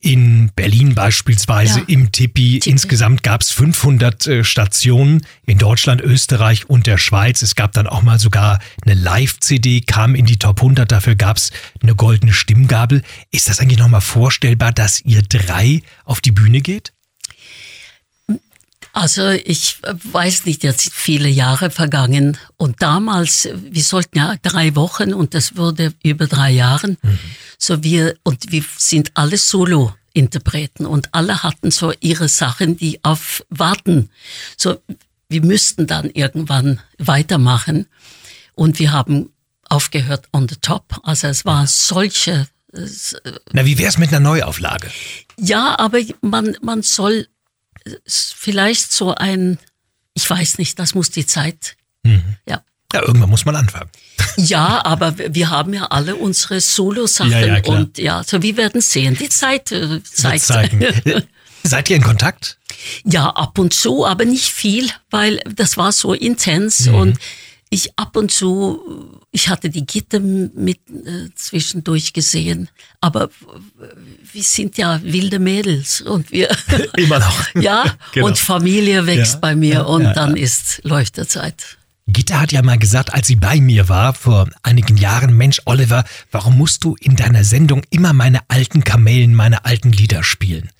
In 0.00 0.50
Berlin 0.54 0.94
beispielsweise, 0.94 1.80
Ja. 1.80 1.84
im 1.88 2.12
Tippi. 2.12 2.58
Insgesamt 2.64 3.22
gab's 3.22 3.50
500 3.50 4.26
äh, 4.26 4.44
Stationen 4.44 5.26
in 5.46 5.58
Deutschland, 5.58 6.00
Österreich 6.00 6.68
und 6.70 6.86
der 6.86 6.98
Schweiz. 6.98 7.42
Es 7.42 7.54
gab 7.54 7.72
dann 7.72 7.86
auch 7.86 8.02
mal 8.02 8.18
sogar 8.18 8.60
eine 8.84 8.94
Live-CD, 8.94 9.80
kam 9.80 10.14
in 10.14 10.26
die 10.26 10.38
Top 10.38 10.58
100. 10.60 10.92
Dafür 10.92 11.14
gab's 11.16 11.50
eine 11.82 11.94
goldene 11.94 12.32
Stimmgabel. 12.84 13.02
Ist 13.30 13.48
das 13.48 13.60
eigentlich 13.60 13.78
nochmal 13.78 14.00
vorstellbar, 14.00 14.72
dass 14.72 15.00
ihr 15.00 15.22
drei 15.22 15.82
auf 16.04 16.20
die 16.20 16.32
Bühne 16.32 16.60
geht? 16.60 16.92
Also 18.92 19.28
ich 19.30 19.78
weiß 19.82 20.44
nicht, 20.44 20.62
jetzt 20.62 20.82
sind 20.82 20.94
viele 20.94 21.28
Jahre 21.28 21.70
vergangen 21.70 22.38
und 22.56 22.80
damals, 22.80 23.48
wir 23.52 23.82
sollten 23.82 24.18
ja 24.18 24.36
drei 24.40 24.76
Wochen 24.76 25.12
und 25.12 25.34
das 25.34 25.56
wurde 25.56 25.92
über 26.04 26.28
drei 26.28 26.52
Jahren. 26.52 26.96
So 27.58 27.82
wir 27.82 28.16
und 28.22 28.52
wir 28.52 28.64
sind 28.76 29.10
alle 29.14 29.36
Solo-Interpreten 29.36 30.86
und 30.86 31.12
alle 31.12 31.42
hatten 31.42 31.72
so 31.72 31.92
ihre 32.00 32.28
Sachen, 32.28 32.76
die 32.76 33.02
auf 33.02 33.44
warten. 33.50 34.10
So 34.56 34.76
wir 35.28 35.42
müssten 35.42 35.88
dann 35.88 36.08
irgendwann 36.10 36.78
weitermachen 36.98 37.86
und 38.54 38.78
wir 38.78 38.92
haben 38.92 39.30
aufgehört 39.68 40.28
on 40.32 40.48
the 40.48 40.56
top. 40.56 41.00
Also 41.02 41.26
es 41.26 41.44
war 41.44 41.66
solche 41.66 42.46
Na, 43.52 43.64
wie 43.64 43.78
wär's 43.78 43.98
mit 43.98 44.08
einer 44.10 44.20
Neuauflage? 44.20 44.90
ja, 45.38 45.78
aber 45.78 46.00
man, 46.20 46.56
man 46.62 46.82
soll 46.82 47.26
vielleicht 48.06 48.92
so 48.92 49.14
ein, 49.14 49.58
ich 50.14 50.28
weiß 50.28 50.58
nicht, 50.58 50.78
das 50.78 50.94
muss 50.94 51.10
die 51.10 51.26
Zeit. 51.26 51.76
Ja. 52.46 52.62
Ja, 52.92 53.02
irgendwann 53.02 53.30
muss 53.30 53.44
man 53.44 53.56
anfangen. 53.56 53.90
ja, 54.36 54.84
aber 54.84 55.14
wir 55.18 55.50
haben 55.50 55.74
ja 55.74 55.86
alle 55.86 56.14
unsere 56.16 56.60
Solo-Sachen 56.60 57.32
Ja, 57.32 57.40
ja, 57.58 57.64
und 57.64 57.98
ja, 57.98 58.22
so 58.22 58.40
wir 58.42 58.56
werden 58.56 58.80
sehen. 58.80 59.16
Die 59.18 59.28
Zeit 59.28 59.72
äh, 59.72 60.00
zeigt. 60.04 60.44
zeigen. 60.44 60.84
Seid 61.64 61.88
ihr 61.90 61.96
in 61.96 62.02
Kontakt? 62.02 62.58
Ja, 63.04 63.30
ab 63.30 63.58
und 63.58 63.72
zu, 63.72 64.06
aber 64.06 64.24
nicht 64.26 64.50
viel, 64.50 64.90
weil 65.10 65.40
das 65.56 65.76
war 65.78 65.92
so 65.92 66.12
intens 66.12 66.86
Mhm. 66.86 66.94
und 66.94 67.18
ich 67.70 67.98
ab 67.98 68.16
und 68.16 68.30
zu, 68.30 69.18
ich 69.34 69.48
hatte 69.48 69.68
die 69.68 69.84
Gitter 69.84 70.20
mit 70.20 70.78
äh, 70.88 71.28
zwischendurch 71.34 72.12
gesehen, 72.12 72.68
aber 73.00 73.30
wir 74.32 74.42
sind 74.44 74.78
ja 74.78 75.00
wilde 75.02 75.40
Mädels 75.40 76.00
und 76.00 76.30
wir 76.30 76.48
Immer 76.96 77.18
noch. 77.18 77.44
ja 77.60 77.84
Genau. 78.12 78.26
und 78.28 78.38
Familie 78.38 79.06
wächst 79.06 79.34
Ja, 79.34 79.40
bei 79.40 79.56
mir 79.56 79.74
ja, 79.74 79.82
und 79.82 80.02
ja, 80.04 80.12
dann 80.12 80.36
ist 80.36 80.80
läuft 80.84 81.16
der 81.16 81.26
Zeit. 81.26 81.78
Gitta 82.06 82.40
hat 82.42 82.52
ja 82.52 82.62
mal 82.62 82.78
gesagt, 82.78 83.12
als 83.12 83.26
sie 83.26 83.34
bei 83.36 83.60
mir 83.60 83.88
war, 83.88 84.14
vor 84.14 84.48
einigen 84.62 84.96
Jahren, 84.96 85.36
Mensch, 85.36 85.60
Oliver, 85.64 86.04
warum 86.30 86.56
musst 86.56 86.84
du 86.84 86.94
in 87.00 87.16
deiner 87.16 87.42
Sendung 87.42 87.82
immer 87.90 88.12
meine 88.12 88.38
alten 88.48 88.84
Kamellen, 88.84 89.34
meine 89.34 89.64
alten 89.64 89.90
Lieder 89.90 90.22
spielen? 90.22 90.70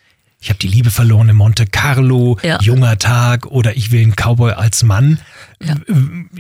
Ich 0.41 0.51
habe 0.51 0.59
die 0.59 0.69
Liebe 0.69 0.91
verloren 0.91 1.31
in 1.31 1.37
Monte 1.37 1.65
Carlo, 1.67 2.39
Ja. 2.43 2.61
Junger 2.61 2.99
Tag 2.99 3.47
oder 3.47 3.77
Ich 3.79 3.91
will 3.91 4.03
einen 4.03 4.15
Cowboy 4.15 4.53
als 4.53 4.83
Mann. 4.83 5.19
Ja. 5.67 5.77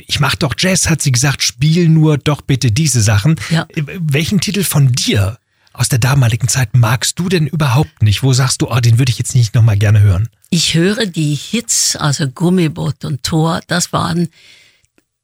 Ich 0.07 0.21
mach 0.21 0.35
doch 0.35 0.55
Jazz, 0.59 0.89
hat 0.89 1.03
sie 1.03 1.13
gesagt, 1.13 1.43
spiel 1.43 1.89
nur 1.89 2.19
doch 2.19 2.41
bitte 2.41 2.71
diese 2.71 3.01
Sachen. 3.01 3.37
Ja. 3.51 3.67
Welchen 3.75 4.41
Titel 4.41 4.65
von 4.65 4.93
dir 4.93 5.39
aus 5.73 5.89
der 5.89 5.99
damaligen 5.99 6.49
Zeit 6.49 6.77
magst 6.77 7.19
du 7.19 7.29
denn 7.29 7.47
überhaupt 7.47 8.03
nicht? 8.03 8.23
Wo 8.23 8.33
sagst 8.33 8.63
du, 8.63 8.71
oh, 8.71 8.81
den 8.81 8.99
würde 8.99 9.11
ich 9.11 9.19
jetzt 9.19 9.35
nicht 9.35 9.55
nochmal 9.55 9.77
gerne 9.77 10.01
hören? 10.01 10.29
Ich 10.51 10.75
höre 10.75 11.07
die 11.07 11.35
Hits, 11.35 11.97
also 11.97 12.29
Gummiboot 12.29 13.05
und 13.05 13.23
Tor, 13.25 13.61
das 13.67 13.93
waren, 13.93 14.29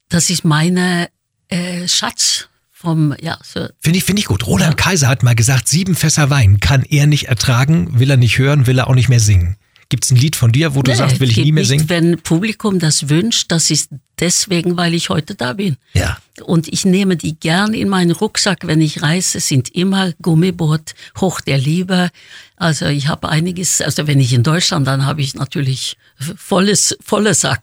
das 0.08 0.28
ist 0.28 0.44
meine 0.44 1.08
äh, 1.48 1.86
Schatz 1.86 2.48
vom, 2.72 3.14
ja, 3.20 3.38
so. 3.44 3.68
Finde 3.78 3.98
ich, 3.98 4.04
finde 4.04 4.20
ich 4.20 4.26
gut. 4.26 4.46
Roland 4.46 4.80
ja. 4.80 4.84
Kaiser 4.84 5.08
hat 5.08 5.22
mal 5.22 5.34
gesagt, 5.34 5.68
sieben 5.68 5.94
Fässer 5.94 6.30
Wein 6.30 6.60
kann 6.60 6.82
er 6.82 7.06
nicht 7.06 7.28
ertragen, 7.28 8.00
will 8.00 8.10
er 8.10 8.16
nicht 8.16 8.38
hören, 8.38 8.66
will 8.66 8.78
er 8.78 8.88
auch 8.88 8.94
nicht 8.94 9.08
mehr 9.08 9.20
singen. 9.20 9.56
Gibt 9.90 10.04
es 10.04 10.12
ein 10.12 10.16
Lied 10.16 10.36
von 10.36 10.52
dir, 10.52 10.76
wo 10.76 10.82
du 10.82 10.92
nee, 10.92 10.96
sagst, 10.96 11.18
will 11.18 11.28
ich 11.28 11.36
nie 11.36 11.50
mehr 11.50 11.64
singen? 11.64 11.88
Wenn 11.88 12.20
Publikum 12.20 12.78
das 12.78 13.08
wünscht, 13.08 13.50
das 13.50 13.70
ist 13.70 13.90
deswegen, 14.20 14.76
weil 14.76 14.94
ich 14.94 15.08
heute 15.08 15.34
da 15.34 15.52
bin. 15.52 15.78
Ja. 15.94 16.16
Und 16.44 16.68
ich 16.68 16.84
nehme 16.84 17.16
die 17.16 17.38
gern 17.38 17.74
in 17.74 17.88
meinen 17.88 18.12
Rucksack, 18.12 18.68
wenn 18.68 18.80
ich 18.80 19.02
reise, 19.02 19.40
sind 19.40 19.68
immer 19.70 20.12
Gummiboot, 20.22 20.94
Hoch 21.20 21.40
der 21.40 21.58
Liebe. 21.58 22.10
Also 22.54 22.86
ich 22.86 23.08
habe 23.08 23.28
einiges, 23.28 23.80
also 23.80 24.06
wenn 24.06 24.20
ich 24.20 24.32
in 24.32 24.44
Deutschland, 24.44 24.86
dann 24.86 25.04
habe 25.04 25.22
ich 25.22 25.34
natürlich 25.34 25.96
volles, 26.36 26.96
volle 27.04 27.34
Sack. 27.34 27.62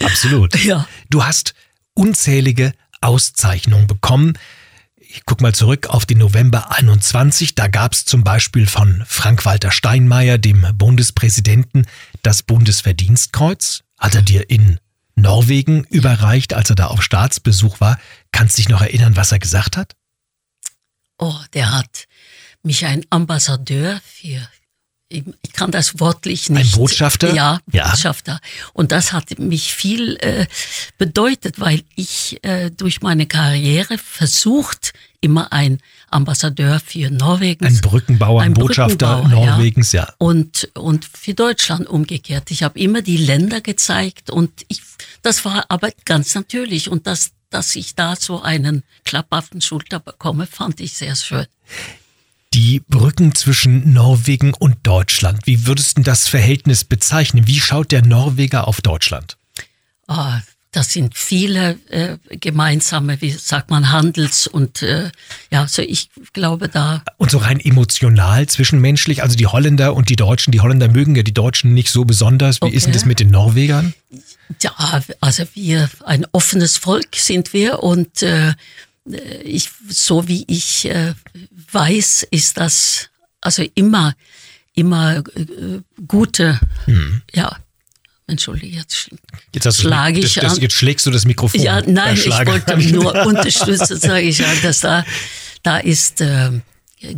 Absolut. 0.00 0.54
Ja. 0.64 0.86
Du 1.10 1.24
hast 1.24 1.54
unzählige 1.94 2.72
Auszeichnungen 3.00 3.88
bekommen. 3.88 4.38
Ich 5.14 5.24
guck 5.26 5.40
mal 5.40 5.54
zurück 5.54 5.86
auf 5.86 6.06
den 6.06 6.18
November 6.18 6.72
21. 6.72 7.54
Da 7.54 7.68
gab 7.68 7.92
es 7.92 8.04
zum 8.04 8.24
Beispiel 8.24 8.66
von 8.66 9.04
Frank-Walter 9.06 9.70
Steinmeier, 9.70 10.38
dem 10.38 10.66
Bundespräsidenten, 10.76 11.86
das 12.22 12.42
Bundesverdienstkreuz. 12.42 13.84
Hat 13.96 14.16
er 14.16 14.22
dir 14.22 14.50
in 14.50 14.80
Norwegen 15.14 15.84
überreicht, 15.84 16.52
als 16.52 16.70
er 16.70 16.74
da 16.74 16.88
auf 16.88 17.00
Staatsbesuch 17.00 17.80
war. 17.80 18.00
Kannst 18.32 18.58
dich 18.58 18.68
noch 18.68 18.82
erinnern, 18.82 19.14
was 19.14 19.30
er 19.30 19.38
gesagt 19.38 19.76
hat? 19.76 19.94
Oh, 21.18 21.38
der 21.52 21.70
hat 21.70 22.06
mich 22.64 22.84
ein 22.84 23.04
Ambassadeur 23.10 24.00
für 24.04 24.48
ich 25.08 25.52
kann 25.52 25.70
das 25.70 26.00
wortlich 26.00 26.50
nicht. 26.50 26.74
Ein 26.74 26.80
Botschafter? 26.80 27.34
Ja, 27.34 27.60
Botschafter. 27.66 28.32
Ja. 28.32 28.68
Und 28.72 28.90
das 28.92 29.12
hat 29.12 29.38
mich 29.38 29.74
viel 29.74 30.16
äh, 30.16 30.46
bedeutet, 30.98 31.60
weil 31.60 31.82
ich 31.94 32.38
äh, 32.42 32.70
durch 32.70 33.02
meine 33.02 33.26
Karriere 33.26 33.98
versucht, 33.98 34.92
immer 35.20 35.52
ein 35.52 35.78
Ambassadeur 36.10 36.80
für 36.84 37.10
Norwegen. 37.10 37.64
Ein 37.64 37.80
Brückenbauer, 37.80 38.42
ein 38.42 38.54
Botschafter 38.54 39.22
Brückenbauer, 39.22 39.46
Norwegens, 39.46 39.92
ja. 39.92 40.04
ja. 40.04 40.14
Und, 40.18 40.70
und 40.74 41.04
für 41.04 41.34
Deutschland 41.34 41.86
umgekehrt. 41.86 42.50
Ich 42.50 42.62
habe 42.62 42.78
immer 42.78 43.02
die 43.02 43.16
Länder 43.16 43.60
gezeigt 43.60 44.30
und 44.30 44.50
ich, 44.68 44.82
das 45.22 45.44
war 45.44 45.66
aber 45.68 45.90
ganz 46.04 46.34
natürlich. 46.34 46.90
Und 46.90 47.06
das, 47.06 47.30
dass 47.50 47.76
ich 47.76 47.94
da 47.94 48.16
so 48.16 48.42
einen 48.42 48.82
Klapp 49.04 49.26
auf 49.30 49.50
den 49.50 49.60
Schulter 49.60 50.00
bekomme, 50.00 50.46
fand 50.46 50.80
ich 50.80 50.94
sehr 50.94 51.16
schön 51.16 51.46
die 52.54 52.80
Brücken 52.88 53.34
zwischen 53.34 53.92
Norwegen 53.92 54.54
und 54.54 54.76
Deutschland. 54.84 55.40
Wie 55.44 55.66
würdest 55.66 55.98
du 55.98 56.02
das 56.02 56.28
Verhältnis 56.28 56.84
bezeichnen? 56.84 57.48
Wie 57.48 57.58
schaut 57.58 57.90
der 57.90 58.02
Norweger 58.06 58.68
auf 58.68 58.80
Deutschland? 58.80 59.36
Oh, 60.06 60.34
das 60.70 60.92
sind 60.92 61.16
viele 61.16 61.78
äh, 61.88 62.16
gemeinsame, 62.30 63.20
wie 63.20 63.30
sagt 63.30 63.70
man, 63.70 63.90
Handels- 63.90 64.46
und 64.46 64.82
äh, 64.82 65.10
ja, 65.50 65.66
so 65.66 65.82
ich 65.82 66.10
glaube 66.32 66.68
da. 66.68 67.02
Und 67.16 67.32
so 67.32 67.38
rein 67.38 67.58
emotional, 67.58 68.46
zwischenmenschlich, 68.46 69.24
also 69.24 69.36
die 69.36 69.48
Holländer 69.48 69.94
und 69.94 70.08
die 70.08 70.16
Deutschen, 70.16 70.52
die 70.52 70.60
Holländer 70.60 70.88
mögen 70.88 71.16
ja 71.16 71.24
die 71.24 71.34
Deutschen 71.34 71.74
nicht 71.74 71.90
so 71.90 72.04
besonders. 72.04 72.60
Wie 72.60 72.66
okay. 72.66 72.76
ist 72.76 72.86
denn 72.86 72.92
das 72.92 73.04
mit 73.04 73.18
den 73.18 73.30
Norwegern? 73.30 73.94
Ja, 74.62 75.02
also 75.20 75.44
wir, 75.54 75.90
ein 76.04 76.24
offenes 76.30 76.76
Volk 76.76 77.16
sind 77.16 77.52
wir 77.52 77.82
und 77.82 78.22
äh, 78.22 78.52
ich, 79.04 79.70
so 79.88 80.28
wie 80.28 80.44
ich 80.48 80.86
äh, 80.86 81.14
weiß, 81.72 82.26
ist 82.30 82.56
das 82.56 83.10
also 83.40 83.64
immer, 83.74 84.14
immer 84.74 85.18
äh, 85.18 85.80
gute, 86.06 86.58
hm. 86.86 87.22
ja, 87.32 87.56
Entschuldige, 88.26 88.78
jetzt, 88.78 89.10
jetzt 89.54 89.80
schlage 89.80 90.18
ich 90.20 90.34
das, 90.34 90.52
das, 90.52 90.58
Jetzt 90.58 90.74
schlägst 90.74 91.04
du 91.04 91.10
das 91.10 91.26
Mikrofon. 91.26 91.60
Ja, 91.60 91.82
nein, 91.82 92.16
ich 92.16 92.26
wollte 92.26 92.78
nur 92.78 93.14
unterstützen, 93.26 94.00
sage 94.00 94.22
ich 94.22 94.38
ja, 94.38 94.46
dass 94.62 94.80
da, 94.80 95.04
da 95.62 95.76
ist 95.76 96.22
äh, 96.22 96.50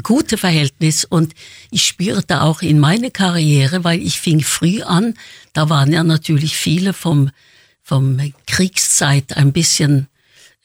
gute 0.03 0.37
Verhältnis 0.37 1.05
und 1.05 1.33
ich 1.71 1.87
spürte 1.87 2.43
auch 2.43 2.61
in 2.61 2.81
meiner 2.81 3.11
Karriere, 3.11 3.85
weil 3.85 4.03
ich 4.03 4.19
fing 4.21 4.41
früh 4.41 4.83
an, 4.83 5.15
da 5.53 5.69
waren 5.69 5.93
ja 5.93 6.03
natürlich 6.03 6.57
viele 6.57 6.93
vom, 6.93 7.31
vom 7.85 8.33
Kriegszeit 8.49 9.37
ein 9.37 9.53
bisschen 9.53 10.09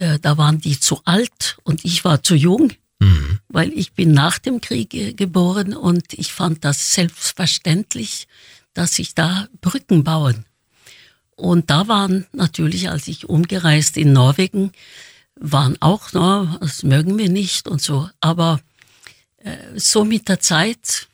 äh, 0.02 0.20
da 0.20 0.38
waren 0.38 0.60
die 0.60 0.80
zu 0.80 1.02
alt 1.06 1.58
und 1.64 1.86
ich 1.86 2.04
war 2.04 2.24
zu 2.24 2.34
jung, 2.34 2.74
mhm. 3.00 3.40
weil 3.50 3.72
ich 3.72 3.94
bin 3.94 4.14
nach 4.14 4.40
dem 4.40 4.60
Krieg 4.60 4.94
äh, 4.96 5.14
geboren 5.14 5.76
und 5.76 6.14
ich 6.14 6.34
fand 6.34 6.66
das 6.66 6.94
selbstverständlich, 6.94 8.28
dass 8.74 8.96
sich 8.96 9.14
da 9.14 9.48
Brücken 9.62 10.04
bauen. 10.04 10.46
Und 11.36 11.70
da 11.70 11.88
waren 11.88 12.26
natürlich, 12.34 12.90
als 12.90 13.08
ich 13.08 13.30
umgereist 13.30 13.96
in 13.96 14.12
Norwegen, 14.12 14.72
waren 15.36 15.80
auch, 15.82 16.14
no, 16.14 16.58
das 16.60 16.82
mögen 16.84 17.18
wir 17.18 17.30
nicht 17.30 17.68
und 17.68 17.82
so. 17.82 18.10
Aber 18.22 18.60
äh, 19.38 19.56
so 19.76 20.04
mit 20.04 20.30
der 20.30 20.40
Zeit 20.40 21.10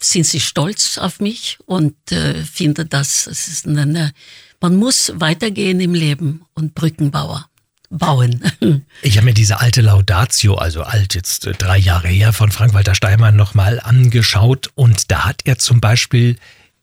sind 0.00 0.26
sie 0.26 0.40
stolz 0.40 0.98
auf 0.98 1.20
mich 1.20 1.58
und 1.64 1.94
äh, 2.12 2.44
finden, 2.44 2.90
dass 2.90 3.26
es 3.26 3.48
ist 3.48 3.66
eine, 3.66 4.12
man 4.60 4.76
muss 4.76 5.12
weitergehen 5.14 5.80
im 5.80 5.94
Leben 5.94 6.44
und 6.52 6.74
Brückenbauer 6.74 7.47
bauen. 7.90 8.42
Ich 9.02 9.16
habe 9.16 9.26
mir 9.26 9.34
diese 9.34 9.60
alte 9.60 9.80
Laudatio, 9.80 10.56
also 10.56 10.82
alt 10.82 11.14
jetzt 11.14 11.46
äh, 11.46 11.52
drei 11.52 11.78
Jahre 11.78 12.08
her, 12.08 12.32
von 12.32 12.50
Frank-Walter 12.50 12.94
Steinmann 12.94 13.36
nochmal 13.36 13.80
angeschaut 13.80 14.70
und 14.74 15.10
da 15.10 15.24
hat 15.24 15.42
er 15.44 15.58
zum 15.58 15.80
Beispiel 15.80 16.36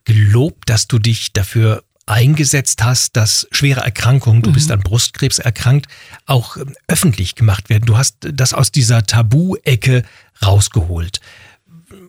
gelobt, 0.05 0.69
dass 0.69 0.87
du 0.87 0.97
dich 0.99 1.33
dafür 1.33 1.83
eingesetzt 2.05 2.83
hast, 2.83 3.17
dass 3.17 3.47
schwere 3.51 3.81
Erkrankungen, 3.81 4.41
du 4.41 4.49
mhm. 4.49 4.53
bist 4.53 4.71
an 4.71 4.81
Brustkrebs 4.81 5.39
erkrankt, 5.39 5.87
auch 6.25 6.57
ähm, 6.57 6.75
öffentlich 6.87 7.35
gemacht 7.35 7.69
werden. 7.69 7.85
Du 7.85 7.97
hast 7.97 8.17
das 8.21 8.53
aus 8.53 8.71
dieser 8.71 9.03
Tabu-Ecke 9.03 10.03
rausgeholt. 10.43 11.19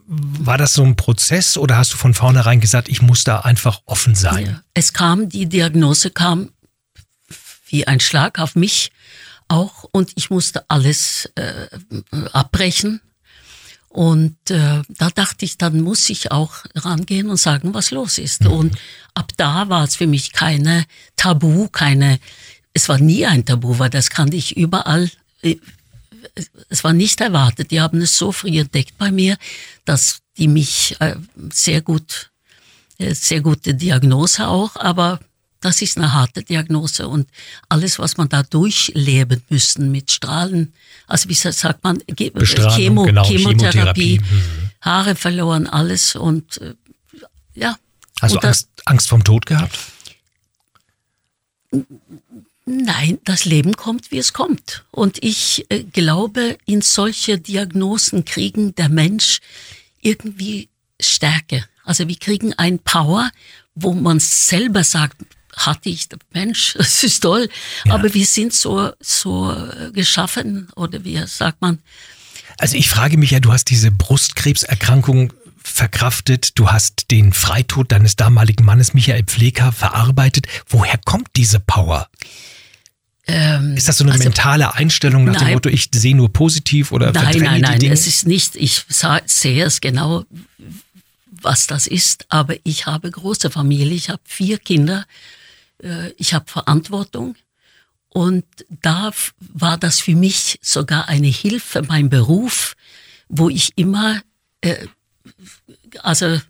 War 0.08 0.58
das 0.58 0.74
so 0.74 0.84
ein 0.84 0.94
Prozess 0.94 1.56
oder 1.58 1.78
hast 1.78 1.92
du 1.92 1.96
von 1.96 2.14
vornherein 2.14 2.60
gesagt, 2.60 2.88
ich 2.88 3.02
muss 3.02 3.24
da 3.24 3.40
einfach 3.40 3.80
offen 3.86 4.14
sein? 4.14 4.46
Ja. 4.46 4.62
Es 4.74 4.92
kam, 4.92 5.28
die 5.28 5.46
Diagnose 5.46 6.10
kam 6.10 6.50
wie 7.66 7.86
ein 7.86 8.00
Schlag 8.00 8.38
auf 8.38 8.54
mich 8.54 8.90
auch 9.48 9.84
und 9.92 10.12
ich 10.16 10.30
musste 10.30 10.64
alles 10.68 11.30
äh, 11.34 11.68
abbrechen. 12.32 13.00
Und 13.88 14.36
äh, 14.50 14.82
da 14.88 15.08
dachte 15.08 15.46
ich, 15.46 15.56
dann 15.56 15.80
muss 15.80 16.10
ich 16.10 16.30
auch 16.30 16.52
rangehen 16.74 17.30
und 17.30 17.38
sagen, 17.38 17.72
was 17.72 17.92
los 17.92 18.18
ist. 18.18 18.42
Mhm. 18.42 18.52
Und 18.52 18.78
ab 19.14 19.32
da 19.38 19.70
war 19.70 19.84
es 19.84 19.96
für 19.96 20.06
mich 20.06 20.32
keine 20.32 20.84
Tabu, 21.16 21.68
keine, 21.68 22.18
es 22.74 22.90
war 22.90 22.98
nie 22.98 23.24
ein 23.24 23.46
Tabu, 23.46 23.78
weil 23.78 23.88
das 23.88 24.10
kannte 24.10 24.36
ich 24.36 24.56
überall. 24.56 25.10
Äh, 25.42 25.56
es 26.68 26.84
war 26.84 26.92
nicht 26.92 27.20
erwartet. 27.20 27.70
Die 27.70 27.80
haben 27.80 28.00
es 28.02 28.18
so 28.18 28.32
früh 28.32 28.58
entdeckt 28.58 28.98
bei 28.98 29.10
mir, 29.10 29.38
dass 29.86 30.20
die 30.36 30.48
mich 30.48 30.96
äh, 31.00 31.16
sehr 31.50 31.80
gut, 31.80 32.30
äh, 32.98 33.14
sehr 33.14 33.40
gute 33.40 33.74
Diagnose 33.74 34.46
auch, 34.46 34.76
aber 34.76 35.20
das 35.60 35.82
ist 35.82 35.96
eine 35.96 36.12
harte 36.12 36.42
Diagnose 36.42 37.08
und 37.08 37.28
alles, 37.68 37.98
was 37.98 38.16
man 38.16 38.28
da 38.28 38.42
durchleben 38.42 39.42
müssen 39.48 39.90
mit 39.90 40.10
Strahlen, 40.10 40.72
also 41.06 41.28
wie 41.28 41.34
sagt 41.34 41.82
man, 41.84 42.02
Chemo, 42.16 43.04
genau, 43.04 43.24
Chemotherapie, 43.24 43.28
Chemotherapie. 43.28 44.20
Mhm. 44.20 44.70
Haare 44.80 45.16
verloren, 45.16 45.66
alles 45.66 46.14
und 46.14 46.60
äh, 46.60 46.74
ja. 47.54 47.76
Hast 48.20 48.34
du 48.34 48.38
Angst, 48.38 48.68
Angst 48.84 49.08
vom 49.08 49.24
Tod 49.24 49.46
gehabt? 49.46 49.78
Nein, 52.64 53.18
das 53.24 53.44
Leben 53.44 53.74
kommt, 53.74 54.10
wie 54.10 54.18
es 54.18 54.32
kommt. 54.32 54.84
Und 54.90 55.22
ich 55.22 55.66
äh, 55.68 55.84
glaube, 55.84 56.58
in 56.66 56.82
solche 56.82 57.38
Diagnosen 57.38 58.24
kriegen 58.24 58.74
der 58.74 58.88
Mensch 58.88 59.40
irgendwie 60.00 60.68
Stärke. 61.00 61.64
Also 61.84 62.08
wir 62.08 62.16
kriegen 62.16 62.54
ein 62.54 62.78
Power, 62.80 63.30
wo 63.74 63.92
man 63.92 64.18
selber 64.18 64.82
sagt, 64.82 65.16
hatte 65.56 65.88
ich, 65.88 66.08
Mensch, 66.32 66.74
das 66.78 67.02
ist 67.02 67.20
toll. 67.20 67.48
Ja. 67.84 67.94
Aber 67.94 68.12
wir 68.12 68.26
sind 68.26 68.52
so, 68.52 68.92
so 69.00 69.50
äh, 69.50 69.90
geschaffen, 69.92 70.68
oder 70.76 71.04
wie 71.04 71.20
sagt 71.26 71.60
man? 71.60 71.80
Also 72.58 72.76
ich 72.76 72.88
frage 72.88 73.18
mich 73.18 73.32
ja, 73.32 73.40
du 73.40 73.52
hast 73.52 73.64
diese 73.70 73.90
Brustkrebserkrankung 73.90 75.32
verkraftet, 75.62 76.58
du 76.58 76.70
hast 76.70 77.10
den 77.10 77.32
Freitod 77.32 77.92
deines 77.92 78.16
damaligen 78.16 78.64
Mannes 78.64 78.94
Michael 78.94 79.24
Pfleger 79.24 79.72
verarbeitet. 79.72 80.46
Woher 80.68 80.98
kommt 81.04 81.28
diese 81.36 81.60
Power? 81.60 82.08
Ähm, 83.28 83.76
ist 83.76 83.88
das 83.88 83.98
so 83.98 84.04
eine 84.04 84.12
also, 84.12 84.24
mentale 84.24 84.74
Einstellung 84.74 85.24
nach 85.24 85.34
nein, 85.34 85.46
dem 85.46 85.54
Motto, 85.54 85.68
ich 85.68 85.88
sehe 85.92 86.14
nur 86.14 86.32
positiv 86.32 86.92
oder 86.92 87.10
Nein, 87.12 87.40
nein, 87.40 87.60
nein, 87.60 87.80
Dinge? 87.80 87.92
es 87.92 88.06
ist 88.06 88.26
nicht, 88.26 88.54
ich 88.54 88.84
sehe 89.26 89.64
es 89.64 89.80
genau, 89.80 90.24
was 91.42 91.66
das 91.66 91.88
ist, 91.88 92.26
aber 92.28 92.54
ich 92.62 92.86
habe 92.86 93.10
große 93.10 93.50
Familie, 93.50 93.94
ich 93.94 94.10
habe 94.10 94.22
vier 94.24 94.58
Kinder 94.58 95.04
ich 96.16 96.34
habe 96.34 96.50
Verantwortung. 96.50 97.36
Und 98.08 98.44
da 98.68 99.12
war 99.38 99.76
das 99.76 100.00
für 100.00 100.14
mich 100.14 100.58
sogar 100.62 101.08
eine 101.08 101.26
Hilfe, 101.26 101.82
mein 101.82 102.08
Beruf, 102.08 102.74
wo 103.28 103.50
ich 103.50 103.76
immer, 103.76 104.22
äh, 104.62 104.86
also 106.02 106.40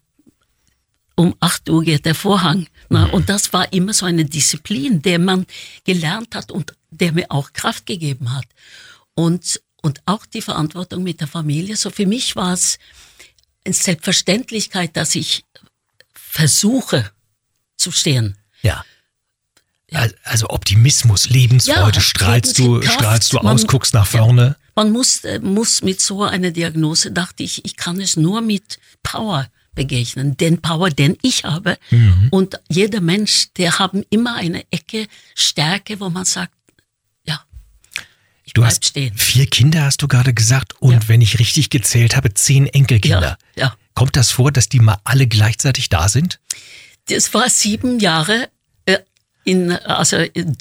um 1.17 1.35
acht 1.41 1.69
Uhr 1.69 1.83
geht 1.83 2.05
der 2.05 2.15
Vorhang. 2.15 2.69
Na, 2.89 3.07
mhm. 3.07 3.15
und 3.15 3.29
das 3.29 3.53
war 3.53 3.73
immer 3.73 3.93
so 3.95 4.07
eine 4.07 4.27
Disziplin, 4.27 5.03
der 5.03 5.19
man 5.19 5.47
gelernt 5.85 6.35
hat 6.35 6.53
und 6.53 6.75
der 6.91 7.13
mir 7.13 7.27
auch 7.31 7.53
Kraft 7.53 7.87
gegeben 7.87 8.33
hat. 8.33 8.47
und, 9.17 9.61
und 9.83 10.03
auch 10.07 10.27
die 10.27 10.43
Verantwortung 10.43 11.03
mit 11.03 11.21
der 11.21 11.27
Familie. 11.27 11.77
So 11.77 11.91
für 11.91 12.07
mich 12.07 12.37
war 12.37 12.53
es 12.53 12.79
eine 13.65 13.75
Selbstverständlichkeit, 13.75 14.97
dass 14.97 15.15
ich 15.15 15.45
versuche 16.13 17.11
zu 17.77 17.91
stehen. 17.91 18.37
Ja. 18.63 18.85
Also 20.25 20.51
Optimismus, 20.51 21.29
Lebensfreude, 21.29 21.97
ja, 21.97 22.01
strahlst 22.01 22.59
du, 22.59 22.83
strahlst 22.83 23.33
du 23.33 23.39
aus, 23.39 23.45
man, 23.45 23.67
guckst 23.67 23.95
nach 23.95 24.07
vorne. 24.07 24.57
Ja, 24.59 24.73
man 24.75 24.93
muss, 24.93 25.25
äh, 25.25 25.39
muss 25.41 25.83
mit 25.83 26.01
so 26.01 26.23
einer 26.23 26.51
Diagnose, 26.51 27.13
dachte 27.13 27.43
ich, 27.43 27.65
ich 27.65 27.77
kann 27.77 28.01
es 28.01 28.17
nur 28.17 28.41
mit 28.41 28.79
Power 29.03 29.49
begegnen, 29.75 30.37
den 30.37 30.61
Power, 30.61 30.91
den 30.91 31.17
ich 31.23 31.45
habe. 31.45 31.79
Mhm. 31.91 32.29
Und 32.31 32.61
jeder 32.69 33.01
Mensch, 33.01 33.53
der 33.57 33.79
haben 33.79 34.05
immer 34.11 34.35
eine 34.35 34.65
Ecke 34.73 35.07
Stärke, 35.37 36.01
wo 36.01 36.11
man 36.11 36.25
sagt, 36.25 36.53
ja, 37.25 37.41
ich 38.45 38.55
du 38.55 38.65
hast 38.65 38.87
stehen. 38.87 39.17
vier 39.17 39.47
Kinder, 39.47 39.85
hast 39.85 40.03
du 40.03 40.09
gerade 40.09 40.35
gesagt, 40.35 40.75
und 40.81 40.95
ja. 40.95 41.09
wenn 41.09 41.21
ich 41.21 41.39
richtig 41.39 41.71
gezählt 41.71 42.17
habe, 42.17 42.35
zehn 42.35 42.67
Enkelkinder. 42.67 43.39
Ja, 43.55 43.63
ja. 43.63 43.77
Kommt 43.95 44.17
das 44.17 44.31
vor, 44.31 44.51
dass 44.53 44.69
die 44.69 44.81
mal 44.81 44.99
alle 45.05 45.27
gleichzeitig 45.27 45.89
da 45.89 46.09
sind? 46.09 46.41
Das 47.09 47.33
war 47.33 47.49
sieben 47.49 48.01
Jahre, 48.01 48.49
in, 49.47 49.73
also 49.73 50.17
in, 50.17 50.57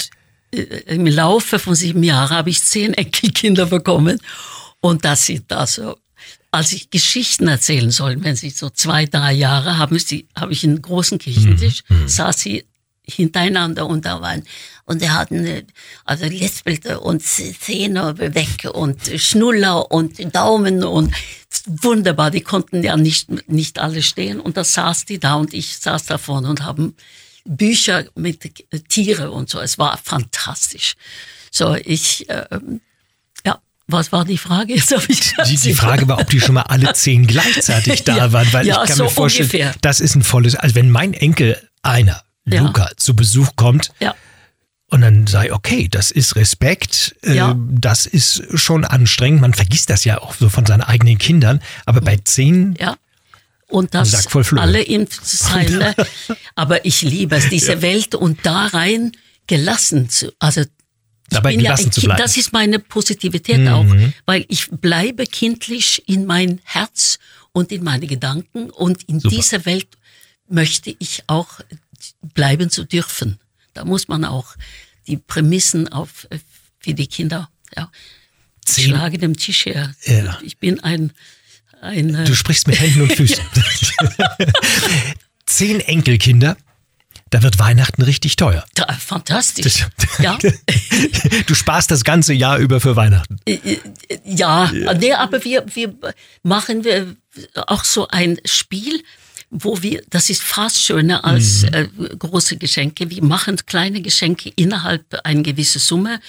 äh, 0.51 0.61
im 0.85 1.05
Laufe 1.07 1.59
von 1.59 1.75
sieben 1.75 2.03
Jahren 2.03 2.29
habe 2.29 2.49
ich 2.49 2.63
zehn 2.63 2.93
Enkelkinder 2.93 3.65
bekommen. 3.65 4.19
Und 4.79 5.03
das 5.03 5.25
sind 5.25 5.51
also 5.51 5.97
als 6.51 6.71
ich 6.71 6.89
Geschichten 6.89 7.49
erzählen 7.49 7.91
soll, 7.91 8.23
wenn 8.23 8.37
sie 8.37 8.49
so 8.49 8.69
zwei, 8.69 9.05
drei 9.05 9.33
Jahre 9.33 9.77
haben, 9.77 9.99
sie, 9.99 10.29
habe 10.37 10.53
ich 10.53 10.63
einen 10.63 10.81
großen 10.81 11.19
Küchentisch, 11.19 11.83
mhm. 11.89 12.03
mhm. 12.03 12.07
saß 12.07 12.39
sie 12.39 12.63
hintereinander 13.03 13.85
und 13.85 14.05
da 14.05 14.21
waren, 14.21 14.43
und 14.85 15.01
er 15.01 15.15
hatten, 15.15 15.65
also 16.05 16.25
lispelte 16.25 17.01
und 17.01 17.21
Zähne 17.21 18.17
weg 18.17 18.69
und 18.71 19.01
Schnuller 19.19 19.91
und 19.91 20.33
Daumen 20.33 20.83
und 20.85 21.13
wunderbar, 21.65 22.31
die 22.31 22.41
konnten 22.41 22.81
ja 22.83 22.95
nicht, 22.95 23.49
nicht 23.49 23.79
alle 23.79 24.01
stehen 24.01 24.39
und 24.39 24.55
da 24.55 24.63
saß 24.63 25.05
die 25.05 25.19
da 25.19 25.35
und 25.35 25.53
ich 25.53 25.77
saß 25.77 26.05
da 26.05 26.17
vorne 26.17 26.49
und 26.49 26.63
haben 26.63 26.95
Bücher 27.45 28.05
mit 28.15 28.41
Tiere 28.89 29.31
und 29.31 29.49
so. 29.49 29.59
Es 29.59 29.77
war 29.77 29.97
fantastisch. 29.97 30.95
So, 31.51 31.75
ich, 31.75 32.29
äh, 32.29 32.45
was 33.87 34.11
war 34.11 34.25
die 34.25 34.37
Frage? 34.37 34.73
Jetzt 34.75 34.91
ich 35.07 35.33
die, 35.45 35.57
die 35.57 35.73
Frage 35.73 36.07
war, 36.07 36.19
ob 36.19 36.29
die 36.29 36.39
schon 36.39 36.55
mal 36.55 36.63
alle 36.63 36.93
zehn 36.93 37.27
gleichzeitig 37.27 38.03
da 38.03 38.17
ja, 38.17 38.33
waren, 38.33 38.51
weil 38.51 38.65
ja, 38.65 38.81
ich 38.81 38.89
kann 38.89 38.97
so 38.97 39.03
mir 39.05 39.09
vorstellen, 39.09 39.49
ungefähr. 39.49 39.75
das 39.81 39.99
ist 39.99 40.15
ein 40.15 40.23
volles, 40.23 40.55
also 40.55 40.75
wenn 40.75 40.89
mein 40.89 41.13
Enkel 41.13 41.57
einer, 41.81 42.23
ja. 42.45 42.61
Luca, 42.61 42.89
zu 42.97 43.15
Besuch 43.15 43.55
kommt, 43.55 43.91
und 44.91 45.01
dann 45.01 45.25
sei, 45.27 45.51
okay, 45.51 45.87
das 45.89 46.11
ist 46.11 46.35
Respekt, 46.35 47.15
äh, 47.23 47.53
das 47.71 48.05
ist 48.05 48.43
schon 48.53 48.85
anstrengend, 48.85 49.41
man 49.41 49.53
vergisst 49.53 49.89
das 49.89 50.05
ja 50.05 50.21
auch 50.21 50.35
so 50.35 50.47
von 50.47 50.65
seinen 50.65 50.81
eigenen 50.81 51.17
Kindern, 51.17 51.59
aber 51.85 52.01
bei 52.01 52.17
zehn 52.17 52.75
ja. 52.79 52.95
Und 53.67 53.93
das 53.93 54.27
alle 54.55 54.81
im 54.81 55.07
sein. 55.21 55.77
Ne? 55.77 55.95
Aber 56.55 56.85
ich 56.85 57.01
liebe 57.01 57.35
es, 57.35 57.49
diese 57.49 57.81
Welt 57.81 58.13
und 58.13 58.45
da 58.45 58.67
rein 58.67 59.11
gelassen 59.47 60.09
zu, 60.09 60.31
also 60.39 60.63
dabei 61.29 61.55
gelassen 61.55 61.85
ja 61.85 61.91
zu 61.91 62.01
bleiben. 62.01 62.21
Das 62.21 62.37
ist 62.37 62.53
meine 62.53 62.79
Positivität 62.79 63.61
mhm. 63.61 63.67
auch, 63.67 63.85
weil 64.25 64.45
ich 64.49 64.69
bleibe 64.69 65.25
kindlich 65.25 66.07
in 66.07 66.25
mein 66.25 66.61
Herz 66.63 67.19
und 67.51 67.71
in 67.71 67.83
meine 67.83 68.05
Gedanken 68.05 68.69
und 68.69 69.03
in 69.03 69.19
Super. 69.19 69.35
dieser 69.35 69.65
Welt 69.65 69.87
möchte 70.47 70.95
ich 70.99 71.23
auch 71.27 71.61
bleiben 72.21 72.69
zu 72.69 72.83
dürfen. 72.83 73.39
Da 73.73 73.85
muss 73.85 74.07
man 74.07 74.25
auch 74.25 74.55
die 75.07 75.17
Prämissen 75.17 75.87
auf 75.87 76.27
für 76.79 76.93
die 76.93 77.07
Kinder. 77.07 77.49
Ja. 77.75 77.91
Ich 78.67 78.85
schlage 78.85 79.17
dem 79.17 79.37
Tisch 79.37 79.65
her. 79.65 79.93
Ja. 80.05 80.39
Ich 80.43 80.57
bin 80.57 80.79
ein, 80.79 81.13
ein 81.85 82.25
Du 82.25 82.35
sprichst 82.35 82.67
mit 82.67 82.79
Händen 82.79 83.01
und 83.01 83.13
Füßen. 83.15 83.43
Zehn 85.45 85.79
Enkelkinder 85.79 86.57
da 87.31 87.43
wird 87.43 87.59
Weihnachten 87.59 88.01
richtig 88.01 88.35
teuer. 88.35 88.63
Da, 88.75 88.85
fantastisch. 88.93 89.85
ja. 90.19 90.37
Du 91.47 91.55
sparst 91.55 91.91
das 91.91 92.03
ganze 92.03 92.33
Jahr 92.33 92.59
über 92.59 92.79
für 92.79 92.95
Weihnachten. 92.95 93.39
Äh, 93.45 93.55
äh, 93.55 93.79
ja, 94.23 94.71
ja. 94.71 94.93
Nee, 94.93 95.13
aber 95.13 95.43
wir, 95.43 95.65
wir 95.73 95.93
machen 96.43 96.85
wir 96.85 97.15
auch 97.67 97.83
so 97.83 98.07
ein 98.07 98.39
Spiel, 98.45 99.03
wo 99.49 99.81
wir, 99.81 100.03
das 100.09 100.29
ist 100.29 100.43
fast 100.43 100.81
schöner 100.81 101.25
als 101.25 101.63
mhm. 101.63 101.73
äh, 101.73 101.87
große 102.17 102.57
Geschenke. 102.57 103.09
Wir 103.09 103.23
machen 103.23 103.57
kleine 103.65 104.01
Geschenke 104.01 104.51
innerhalb 104.55 105.03
einer 105.25 105.43
gewissen 105.43 105.79
Summe 105.79 106.21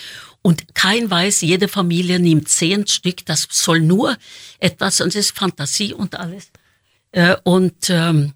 und 0.47 0.77
kein 0.77 1.11
weiß, 1.11 1.41
jede 1.41 1.67
Familie 1.67 2.21
nimmt 2.21 2.49
zehn 2.49 2.87
Stück. 2.87 3.27
Das 3.27 3.49
soll 3.51 3.81
nur 3.81 4.17
etwas, 4.61 5.01
und 5.01 5.09
es 5.09 5.17
ist 5.17 5.37
Fantasie 5.37 5.93
und 5.93 6.15
alles. 6.15 6.53
Äh, 7.11 7.35
und 7.43 7.91
ähm, 7.91 8.35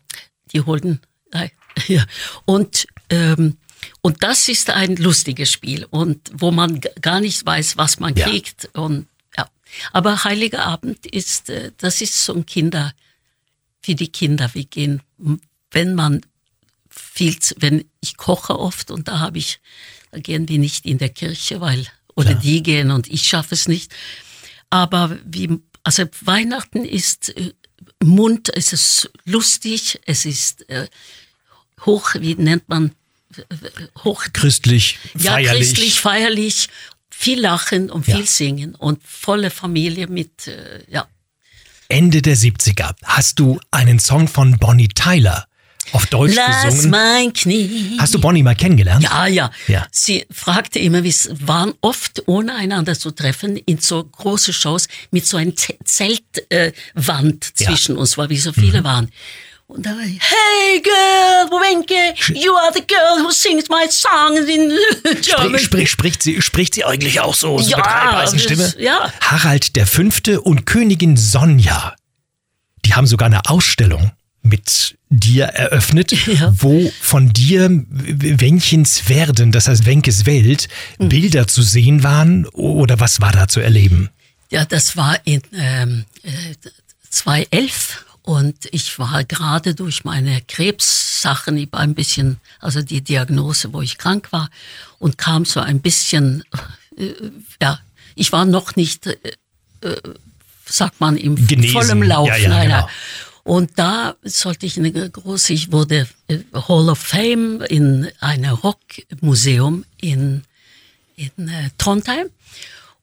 die 0.53 0.63
holen 0.63 1.01
Ja. 1.87 2.05
Und, 2.47 2.89
ähm, 3.11 3.57
und 4.01 4.25
das 4.25 4.49
ist 4.49 4.71
ein 4.71 4.97
lustiges 4.97 5.53
Spiel 5.53 5.87
und 5.89 6.31
wo 6.33 6.51
man 6.51 6.81
gar 7.01 7.21
nicht 7.21 7.47
weiß, 7.47 7.77
was 7.77 8.01
man 8.01 8.17
ja. 8.17 8.27
kriegt. 8.27 8.69
Und, 8.75 9.07
ja. 9.39 9.49
Aber 9.93 10.25
Heiliger 10.25 10.67
Abend 10.67 11.07
ist, 11.07 11.49
äh, 11.49 11.71
das 11.79 12.01
ist 12.01 12.25
so 12.25 12.35
ein 12.35 12.45
Kinder, 12.45 12.93
für 13.83 13.95
die 13.95 14.09
Kinder. 14.09 14.53
Wir 14.53 14.65
gehen, 14.65 15.01
wenn 15.71 15.95
man 15.95 16.23
viel, 16.91 17.37
wenn 17.59 17.85
ich 18.01 18.17
koche 18.17 18.59
oft 18.59 18.91
und 18.91 19.07
da 19.07 19.21
habe 19.21 19.39
ich, 19.39 19.61
da 20.11 20.19
gehen 20.19 20.49
wir 20.49 20.59
nicht 20.59 20.87
in 20.87 20.99
der 20.99 21.11
Kirche, 21.11 21.61
weil, 21.61 21.87
oder 22.15 22.33
ja. 22.33 22.37
die 22.37 22.63
gehen 22.63 22.91
und 22.91 23.09
ich 23.09 23.23
schaffe 23.25 23.55
es 23.55 23.69
nicht. 23.69 23.93
Aber 24.71 25.19
wie, 25.25 25.61
also 25.83 26.05
Weihnachten 26.23 26.85
ist 26.85 27.37
äh, 27.37 27.53
Mund, 28.03 28.51
es 28.55 28.73
ist 28.73 29.11
lustig, 29.25 30.01
es 30.07 30.25
ist 30.25 30.69
äh, 30.71 30.87
hoch, 31.85 32.15
wie 32.19 32.35
nennt 32.35 32.69
man, 32.69 32.93
hoch. 34.05 34.25
Christlich, 34.33 34.99
feierlich. 35.17 35.47
Ja, 35.47 35.55
christlich, 35.55 36.01
feierlich, 36.01 36.69
viel 37.11 37.41
lachen 37.41 37.91
und 37.91 38.05
viel 38.05 38.21
ja. 38.21 38.27
singen 38.27 38.75
und 38.75 39.03
volle 39.05 39.51
Familie 39.51 40.07
mit, 40.07 40.47
äh, 40.47 40.85
ja. 40.89 41.07
Ende 41.89 42.23
der 42.23 42.37
70er 42.37 42.95
hast 43.05 43.39
du 43.41 43.61
einen 43.71 43.99
Song 43.99 44.29
von 44.29 44.59
Bonnie 44.59 44.89
Tyler 44.89 45.47
auf 45.93 46.07
Deutsch 46.07 46.35
Lass 46.35 46.65
gesungen. 46.65 46.91
mein 46.91 47.33
Knie. 47.33 47.97
Hast 47.99 48.15
du 48.15 48.21
Bonnie 48.21 48.43
mal 48.43 48.55
kennengelernt? 48.55 49.03
Ja, 49.03 49.27
ja. 49.27 49.51
ja. 49.69 49.87
Sie 49.91 50.27
fragte 50.31 50.79
immer, 50.79 51.03
wir 51.03 51.15
waren 51.47 51.75
oft 51.81 52.23
ohne 52.27 52.55
einander 52.55 52.99
zu 52.99 53.11
treffen 53.11 53.57
in 53.57 53.79
so 53.79 54.05
große 54.05 54.53
Shows 54.53 54.89
mit 55.11 55.27
so 55.27 55.37
einer 55.37 55.53
Zeltwand 55.57 56.49
äh, 56.51 57.55
zwischen 57.55 57.95
ja. 57.95 58.01
uns, 58.01 58.19
weil 58.19 58.29
wir 58.29 58.41
so 58.41 58.53
viele 58.53 58.81
mhm. 58.81 58.85
waren. 58.85 59.11
Und 59.71 59.87
da 59.87 59.91
war 59.91 60.01
ich, 60.01 60.21
hey 60.21 60.81
girl, 60.83 61.61
Wenke, 61.61 61.95
you 62.35 62.53
are 62.57 62.73
the 62.75 62.85
girl 62.85 63.25
who 63.25 63.31
sings 63.31 63.69
my 63.69 63.87
songs 63.89 64.49
in 64.49 64.73
German. 65.23 65.61
Sprich, 65.61 65.63
sprich, 65.63 65.91
spricht, 65.91 66.23
sie, 66.25 66.43
spricht 66.43 66.75
sie 66.75 66.85
eigentlich 66.85 67.21
auch 67.21 67.35
so, 67.35 67.57
so 67.59 67.71
ja, 67.71 67.77
mit 67.77 67.87
Reibeisenstimme? 67.87 68.75
Ja. 68.79 69.13
Harald 69.21 69.77
der 69.77 69.87
Fünfte 69.87 70.41
und 70.41 70.67
Königin 70.67 71.17
Sonja, 71.17 71.95
die 72.85 72.95
haben 72.95 73.07
sogar 73.07 73.27
eine 73.27 73.49
Ausstellung 73.49 74.11
mit 74.43 74.97
dir 75.11 75.47
eröffnet, 75.47 76.13
ja. 76.27 76.55
wo 76.57 76.91
von 77.01 77.33
dir 77.33 77.69
Wenchens 77.91 79.09
Werden, 79.09 79.53
das 79.53 79.69
heißt 79.69 79.85
Wenkes 79.85 80.25
Welt, 80.25 80.69
mhm. 80.99 81.09
Bilder 81.09 81.47
zu 81.47 81.63
sehen 81.63 82.03
waren 82.03 82.47
oder 82.47 83.01
was 83.01 83.21
war 83.21 83.33
da 83.33 83.49
zu 83.49 83.61
erleben? 83.61 84.09
Ja, 84.51 84.65
das 84.65 84.97
war 84.97 85.19
in 85.25 85.43
ähm, 85.53 86.05
2011 87.11 88.05
äh, 88.07 88.11
und 88.23 88.57
ich 88.71 88.99
war 88.99 89.25
gerade 89.25 89.75
durch 89.75 90.05
meine 90.05 90.41
Krebssachen, 90.47 91.57
ich 91.57 91.73
war 91.73 91.81
ein 91.81 91.95
bisschen, 91.95 92.39
also 92.61 92.83
die 92.83 93.01
Diagnose, 93.01 93.73
wo 93.73 93.83
ich 93.83 93.99
krank 93.99 94.29
war, 94.33 94.51
und 94.99 95.19
kam 95.19 95.45
so 95.45 95.61
ein 95.61 95.81
bisschen, 95.81 96.45
äh, 96.97 97.13
ja, 97.61 97.81
ich 98.15 98.33
war 98.33 98.45
noch 98.45 98.77
nicht, 98.77 99.07
äh, 99.07 99.17
äh 99.83 100.01
sagt 100.67 101.01
man, 101.01 101.17
im 101.17 101.35
Genesen. 101.49 101.73
vollem 101.73 102.03
Lauf. 102.05 102.29
Ja, 102.29 102.37
ja, 102.37 102.63
genau. 102.63 102.89
Und 103.51 103.81
da 103.81 104.15
sollte 104.23 104.65
ich 104.65 104.79
eine 104.79 104.93
große, 104.93 105.53
ich 105.53 105.73
wurde 105.73 106.07
äh, 106.29 106.39
Hall 106.55 106.89
of 106.89 107.01
Fame 107.01 107.61
in 107.63 108.09
einem 108.21 108.55
Rockmuseum 108.55 109.85
in, 110.01 110.45
in 111.17 111.49
äh, 111.49 111.71
Trondheim. 111.77 112.31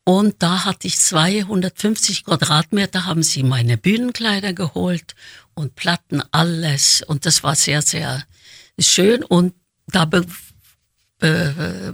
Und 0.06 0.42
da 0.42 0.64
hatte 0.64 0.88
ich 0.88 1.00
250 1.00 2.24
Quadratmeter, 2.24 3.04
haben 3.04 3.24
sie 3.24 3.44
meine 3.44 3.78
Bühnenkleider 3.78 4.54
geholt 4.54 5.16
und 5.54 5.76
Platten, 5.76 6.24
alles. 6.32 7.02
Und 7.02 7.26
das 7.26 7.44
war 7.44 7.56
sehr, 7.56 7.82
sehr 7.82 8.24
schön. 8.80 9.26
Und 9.26 9.54
da 9.88 10.10
äh, 11.20 11.92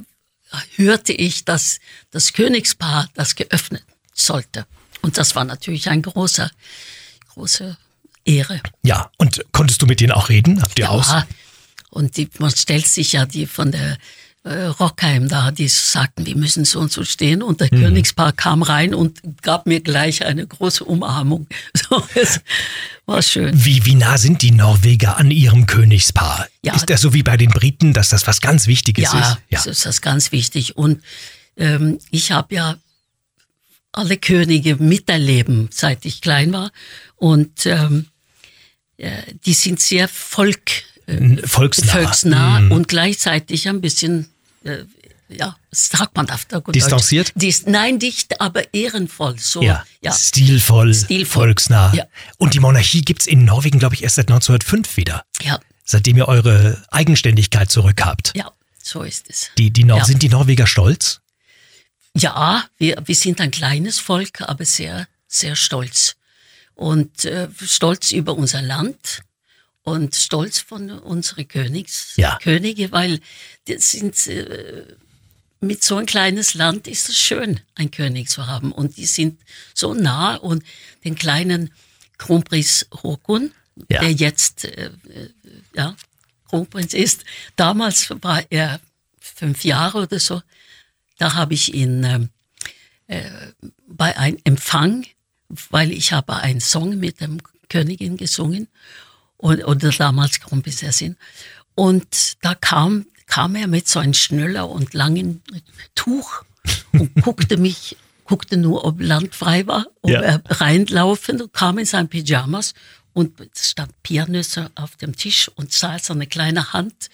hörte 0.76 1.14
ich, 1.14 1.44
dass 1.44 1.80
das 2.12 2.34
Königspaar 2.34 3.10
das 3.16 3.34
geöffnet 3.34 3.84
sollte. 4.14 4.68
Und 5.02 5.18
das 5.18 5.34
war 5.34 5.44
natürlich 5.44 5.90
ein 5.90 6.04
großer, 6.04 6.52
große 7.30 7.78
Ehre. 8.26 8.62
Ja, 8.84 9.12
und 9.18 9.44
konntest 9.52 9.82
du 9.82 9.86
mit 9.86 10.00
denen 10.00 10.12
auch 10.12 10.30
reden? 10.30 10.62
Habt 10.62 10.80
ihr 10.80 10.86
ja, 10.86 10.92
aus? 10.92 11.14
Und 11.90 12.18
die, 12.18 12.30
man 12.40 12.52
stellt 12.52 12.88
sich 12.88 13.14
ja 13.14 13.26
die 13.26 13.46
von 13.46 13.72
der 13.72 13.98
äh, 14.44 14.66
Rockheim 14.66 15.30
da, 15.30 15.52
die 15.52 15.68
sagten, 15.68 16.26
wir 16.26 16.36
müssen 16.36 16.66
so 16.66 16.80
und 16.80 16.92
so 16.92 17.04
stehen. 17.04 17.42
Und 17.42 17.62
der 17.62 17.70
mhm. 17.72 17.80
Königspaar 17.80 18.34
kam 18.34 18.62
rein 18.62 18.94
und 18.94 19.22
gab 19.42 19.68
mir 19.68 19.80
gleich 19.80 20.26
eine 20.26 20.46
große 20.46 20.84
Umarmung. 20.84 21.48
So, 21.90 22.04
es 22.16 22.40
war 23.06 23.22
schön. 23.22 23.52
Wie, 23.66 23.86
wie 23.86 23.96
nah 23.96 24.18
sind 24.18 24.42
die 24.42 24.52
Norweger 24.52 25.18
an 25.18 25.32
ihrem 25.32 25.66
Königspaar? 25.66 26.48
Ja, 26.62 26.74
ist 26.76 26.90
das 26.90 27.02
so 27.02 27.14
wie 27.14 27.24
bei 27.24 27.36
den 27.38 27.50
Briten, 27.50 27.94
dass 27.94 28.10
das 28.10 28.26
was 28.26 28.42
ganz 28.42 28.68
Wichtiges 28.68 29.12
ja, 29.12 29.20
ist? 29.20 29.38
Ja, 29.50 29.58
das 29.58 29.66
ist 29.66 29.86
das 29.86 30.02
ganz 30.02 30.32
wichtig. 30.32 30.78
Und 30.78 31.04
ähm, 31.58 32.00
ich 32.10 32.32
habe 32.32 32.56
ja 32.56 32.78
alle 33.92 34.18
Könige 34.18 34.78
miterleben, 34.78 35.70
seit 35.72 36.06
ich 36.06 36.22
klein 36.22 36.54
war. 36.54 36.72
Und 37.16 37.66
ähm, 37.66 38.08
äh, 38.08 38.13
die 38.98 39.54
sind 39.54 39.82
sehr 39.82 40.08
Volk, 40.08 40.84
äh, 41.08 41.38
volksnah, 41.46 41.92
volksnah 41.92 42.60
mm. 42.62 42.72
und 42.72 42.88
gleichzeitig 42.88 43.68
ein 43.68 43.82
bisschen, 43.82 44.30
äh, 44.64 44.84
ja, 45.30 45.58
sagt 45.72 46.16
man 46.16 46.30
auf 46.30 46.46
der 46.46 46.62
gut 46.62 46.76
Distanziert? 46.76 47.32
Dies, 47.36 47.66
nein, 47.66 47.98
nicht, 47.98 48.40
aber 48.40 48.74
ehrenvoll. 48.74 49.38
So, 49.40 49.62
ja, 49.62 49.84
ja. 50.02 50.14
Stilvoll, 50.14 50.94
Stilvoll, 50.94 51.48
volksnah. 51.48 51.94
Ja. 51.94 52.06
Und 52.38 52.54
die 52.54 52.60
Monarchie 52.60 53.02
gibt's 53.02 53.28
in 53.28 53.46
Norwegen, 53.46 53.80
glaube 53.80 53.96
ich, 53.96 54.04
erst 54.04 54.16
seit 54.16 54.30
1905 54.30 54.96
wieder. 54.98 55.24
Ja. 55.42 55.60
Seitdem 55.84 56.18
ihr 56.18 56.28
eure 56.28 56.82
Eigenständigkeit 56.92 57.70
zurückhabt. 57.70 58.32
Ja, 58.36 58.52
so 58.82 59.02
ist 59.02 59.30
es. 59.30 59.50
Die, 59.58 59.72
die 59.72 59.84
Nor 59.84 60.00
ja. 60.00 60.06
Sind 60.06 60.22
die 60.22 60.30
Norweger 60.30 60.68
stolz? 60.68 61.20
Ja, 62.16 62.66
wir, 62.78 63.02
wir 63.06 63.16
sind 63.16 63.42
ein 63.42 63.52
kleines 63.52 64.00
Volk, 64.00 64.42
aber 64.42 64.66
sehr, 64.66 65.08
sehr 65.28 65.56
stolz. 65.56 66.16
Und 66.76 67.26
äh, 67.26 67.48
stolz 67.62 68.12
über 68.12 68.36
unser 68.36 68.62
Land 68.62 69.22
und 69.84 70.16
stolz 70.16 70.60
von 70.60 70.90
unseren 70.90 71.48
Königs, 71.48 72.14
ja. 72.16 72.40
Könige, 72.42 72.92
weil 72.92 73.20
das 73.66 73.92
sind, 73.92 74.28
äh, 74.28 74.86
mit 75.60 75.84
so 75.84 75.98
ein 75.98 76.06
kleines 76.06 76.54
Land 76.56 76.88
ist 76.88 77.10
es 77.10 77.18
schön, 77.18 77.60
ein 77.76 77.92
König 77.92 78.30
zu 78.30 78.48
haben. 78.48 78.72
Und 78.72 78.98
die 78.98 79.06
sind 79.06 79.40
so 79.74 79.94
nah 79.94 80.36
und 80.36 80.64
den 81.04 81.16
kleinen 81.16 81.72
Kronprinz 82.18 82.88
Håkon, 82.92 83.52
ja. 83.90 84.02
der 84.02 84.12
jetzt 84.12 84.66
äh, 84.66 84.86
äh 84.86 85.30
ja, 85.76 85.96
Kronprinz 86.48 86.94
ist, 86.94 87.24
damals 87.56 88.10
war 88.22 88.44
er 88.50 88.80
fünf 89.20 89.64
Jahre 89.64 90.04
oder 90.04 90.20
so, 90.20 90.42
da 91.18 91.34
habe 91.34 91.54
ich 91.54 91.74
ihn 91.74 92.04
äh, 92.04 92.28
äh, 93.08 93.30
bei 93.88 94.18
einem 94.18 94.38
Empfang, 94.44 95.06
weil 95.50 95.92
ich 95.92 96.14
habe 96.14 96.36
einen 96.36 96.62
Song 96.62 96.98
mit 97.00 97.22
der 97.22 97.30
Königin 97.70 98.18
gesungen 98.18 98.68
und, 99.38 99.64
oder 99.66 99.90
damals 99.90 100.40
Kronprinzessin. 100.40 101.18
Und 101.76 102.44
da 102.44 102.56
kam, 102.56 103.06
kam 103.28 103.56
er 103.56 103.68
mit 103.68 103.88
so 103.88 104.00
einem 104.00 104.14
Schnuller 104.14 104.70
und 104.70 104.94
langen 104.94 105.42
Tuch 105.96 106.44
und 106.92 107.14
guckte 107.22 107.58
mich, 107.58 107.98
guckte 108.26 108.58
nur, 108.58 108.86
ob 108.86 109.02
Land 109.02 109.36
frei 109.36 109.68
war, 109.68 109.88
ob 110.02 110.12
ja. 110.12 110.22
er 110.22 110.42
reinlaufen 110.46 111.42
und 111.42 111.54
kam 111.54 111.78
in 111.78 111.86
seinen 111.86 112.10
Pyjamas 112.10 112.74
und 113.14 113.40
es 113.54 113.70
stand 113.72 114.02
Pianüsse 114.04 114.72
auf 114.76 114.96
dem 114.98 115.16
Tisch 115.16 115.50
und 115.56 115.72
sah 115.72 116.00
so 116.00 116.14
eine 116.14 116.28
kleine 116.28 116.74
Hand, 116.74 117.10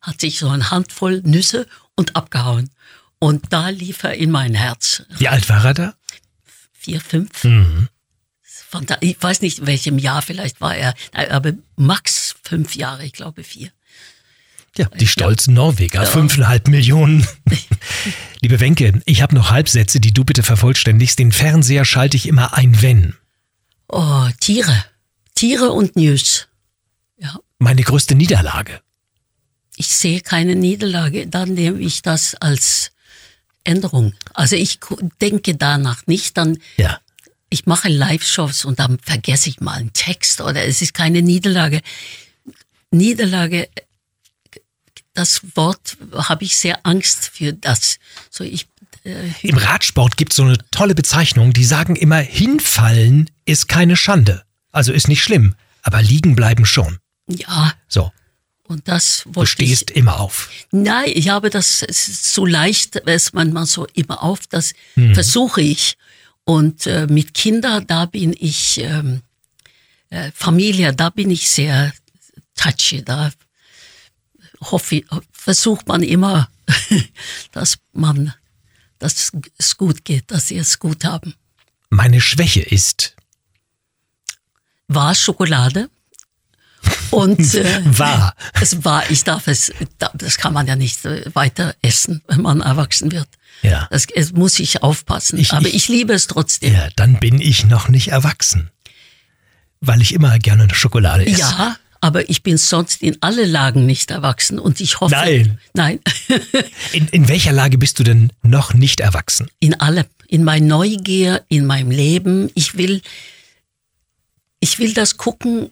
hat 0.00 0.20
sich 0.20 0.38
so 0.38 0.48
eine 0.48 0.70
Handvoll 0.70 1.20
Nüsse 1.24 1.66
und 1.94 2.16
abgehauen. 2.16 2.70
Und 3.18 3.52
da 3.52 3.68
lief 3.68 4.02
er 4.02 4.14
in 4.14 4.30
mein 4.30 4.54
Herz. 4.54 5.04
Wie 5.10 5.28
alt 5.28 5.48
war 5.48 5.64
er 5.64 5.74
da? 5.74 5.94
Vier, 6.82 7.00
fünf. 7.00 7.44
Mhm. 7.44 7.88
Ich 9.00 9.22
weiß 9.22 9.40
nicht, 9.40 9.60
in 9.60 9.66
welchem 9.68 9.98
Jahr 9.98 10.20
vielleicht 10.20 10.60
war 10.60 10.74
er, 10.74 10.94
aber 11.12 11.52
max 11.76 12.34
fünf 12.42 12.74
Jahre, 12.74 13.04
ich 13.04 13.12
glaube 13.12 13.44
vier. 13.44 13.70
Ja, 14.76 14.88
die 14.88 15.06
stolzen 15.06 15.54
Norweger, 15.54 16.04
fünfeinhalb 16.04 16.66
Millionen. 16.66 17.24
Liebe 18.40 18.58
Wenke, 18.58 19.00
ich 19.04 19.22
habe 19.22 19.36
noch 19.36 19.52
Halbsätze, 19.52 20.00
die 20.00 20.12
du 20.12 20.24
bitte 20.24 20.42
vervollständigst. 20.42 21.20
Den 21.20 21.30
Fernseher 21.30 21.84
schalte 21.84 22.16
ich 22.16 22.26
immer 22.26 22.54
ein, 22.54 22.82
wenn. 22.82 23.14
Oh, 23.86 24.26
Tiere. 24.40 24.84
Tiere 25.36 25.70
und 25.70 25.94
News. 25.94 26.48
Ja. 27.16 27.38
Meine 27.60 27.82
größte 27.82 28.16
Niederlage. 28.16 28.80
Ich 29.76 29.86
sehe 29.86 30.20
keine 30.20 30.56
Niederlage, 30.56 31.28
dann 31.28 31.54
nehme 31.54 31.78
ich 31.78 32.02
das 32.02 32.34
als 32.34 32.91
Änderung. 33.64 34.14
Also 34.34 34.56
ich 34.56 34.80
denke 35.20 35.56
danach 35.56 36.06
nicht, 36.06 36.36
dann 36.36 36.58
ja. 36.76 36.98
ich 37.50 37.66
mache 37.66 37.88
Live-Shows 37.88 38.64
und 38.64 38.78
dann 38.78 38.98
vergesse 38.98 39.48
ich 39.48 39.60
mal 39.60 39.78
einen 39.78 39.92
Text 39.92 40.40
oder 40.40 40.64
es 40.64 40.82
ist 40.82 40.94
keine 40.94 41.22
Niederlage. 41.22 41.80
Niederlage, 42.90 43.68
das 45.14 45.42
Wort 45.54 45.96
habe 46.14 46.44
ich 46.44 46.56
sehr 46.56 46.86
Angst 46.86 47.30
für 47.34 47.52
das. 47.52 47.98
So 48.30 48.44
ich 48.44 48.66
äh, 49.04 49.30
Im 49.42 49.56
Radsport 49.56 50.16
gibt 50.16 50.32
es 50.32 50.36
so 50.36 50.44
eine 50.44 50.58
tolle 50.70 50.94
Bezeichnung, 50.94 51.52
die 51.52 51.64
sagen 51.64 51.96
immer, 51.96 52.18
hinfallen 52.18 53.30
ist 53.44 53.68
keine 53.68 53.96
Schande. 53.96 54.44
Also 54.70 54.92
ist 54.92 55.08
nicht 55.08 55.22
schlimm, 55.22 55.54
aber 55.82 56.00
liegen 56.02 56.34
bleiben 56.34 56.64
schon. 56.64 56.98
Ja. 57.28 57.74
So. 57.88 58.12
Und 58.64 58.88
das 58.88 59.24
Du 59.26 59.44
stehst 59.44 59.90
ich, 59.90 59.96
immer 59.96 60.20
auf. 60.20 60.48
Nein, 60.70 61.10
ich 61.12 61.28
habe 61.28 61.50
das 61.50 61.80
so 61.88 62.46
leicht, 62.46 62.96
ist 62.96 63.34
manchmal 63.34 63.66
so 63.66 63.86
immer 63.94 64.22
auf, 64.22 64.46
das 64.46 64.72
hm. 64.94 65.14
versuche 65.14 65.60
ich. 65.60 65.96
Und 66.44 66.86
äh, 66.86 67.06
mit 67.06 67.34
Kindern, 67.34 67.86
da 67.86 68.06
bin 68.06 68.34
ich, 68.38 68.78
ähm, 68.78 69.22
äh, 70.10 70.30
Familie, 70.34 70.92
da 70.94 71.10
bin 71.10 71.30
ich 71.30 71.48
sehr 71.48 71.92
touchy, 72.54 73.02
da 73.04 73.32
hoffe, 74.70 75.02
versucht 75.32 75.88
man 75.88 76.02
immer, 76.02 76.48
dass 77.52 77.78
man, 77.92 78.34
dass 78.98 79.32
es 79.58 79.76
gut 79.76 80.04
geht, 80.04 80.30
dass 80.30 80.48
sie 80.48 80.58
es 80.58 80.78
gut 80.78 81.04
haben. 81.04 81.34
Meine 81.90 82.20
Schwäche 82.20 82.62
ist? 82.62 83.16
War 84.88 85.14
Schokolade. 85.14 85.90
Und 87.12 87.54
äh, 87.54 87.80
war. 87.84 88.34
Es 88.60 88.84
war, 88.84 89.10
ich 89.10 89.24
darf 89.24 89.46
es, 89.46 89.72
das 90.14 90.38
kann 90.38 90.52
man 90.52 90.66
ja 90.66 90.76
nicht 90.76 91.04
äh, 91.04 91.24
weiter 91.34 91.74
essen, 91.82 92.22
wenn 92.26 92.42
man 92.42 92.60
erwachsen 92.60 93.12
wird. 93.12 93.28
Ja. 93.62 93.86
Das, 93.90 94.06
das 94.06 94.32
muss 94.32 94.58
ich 94.58 94.82
aufpassen. 94.82 95.38
Ich, 95.38 95.52
Aber 95.52 95.68
ich, 95.68 95.74
ich, 95.74 95.88
liebe 95.88 96.12
es 96.12 96.26
trotzdem. 96.26 96.72
Ja, 96.72 96.88
dann 96.96 97.20
bin 97.20 97.40
ich 97.40 97.64
noch 97.64 97.88
nicht 97.88 98.08
erwachsen. 98.08 98.70
Weil 99.80 100.00
ich 100.00 100.14
immer 100.14 100.38
gerne 100.38 100.68
Schokolade 100.74 101.26
esse. 101.26 101.40
Ja, 101.40 101.76
aber 102.00 102.28
ich 102.28 102.42
bin 102.42 102.56
sonst 102.56 103.02
in 103.02 103.16
alle 103.20 103.44
Lagen 103.44 103.86
nicht 103.86 104.10
erwachsen 104.10 104.58
und 104.58 104.80
ich 104.80 105.00
hoffe. 105.00 105.14
Nein. 105.14 105.58
Nein. 105.74 106.00
in, 106.92 107.08
in 107.08 107.28
welcher 107.28 107.52
Lage 107.52 107.78
bist 107.78 107.98
du 107.98 108.02
denn 108.02 108.32
noch 108.42 108.74
nicht 108.74 109.00
erwachsen? 109.00 109.48
In 109.60 109.78
alle. 109.80 110.06
In 110.26 110.44
meiner 110.44 110.66
Neugier, 110.66 111.44
in 111.48 111.66
meinem 111.66 111.90
Leben. 111.90 112.50
Ich 112.54 112.76
will, 112.76 113.02
ich 114.60 114.78
will 114.78 114.94
das 114.94 115.16
gucken 115.16 115.70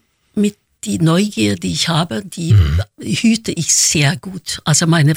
die 0.84 0.98
Neugier, 0.98 1.56
die 1.56 1.72
ich 1.72 1.88
habe, 1.88 2.22
die 2.24 2.54
mhm. 2.54 2.80
hüte 3.00 3.52
ich 3.52 3.74
sehr 3.74 4.16
gut. 4.16 4.60
Also 4.64 4.86
meine 4.86 5.14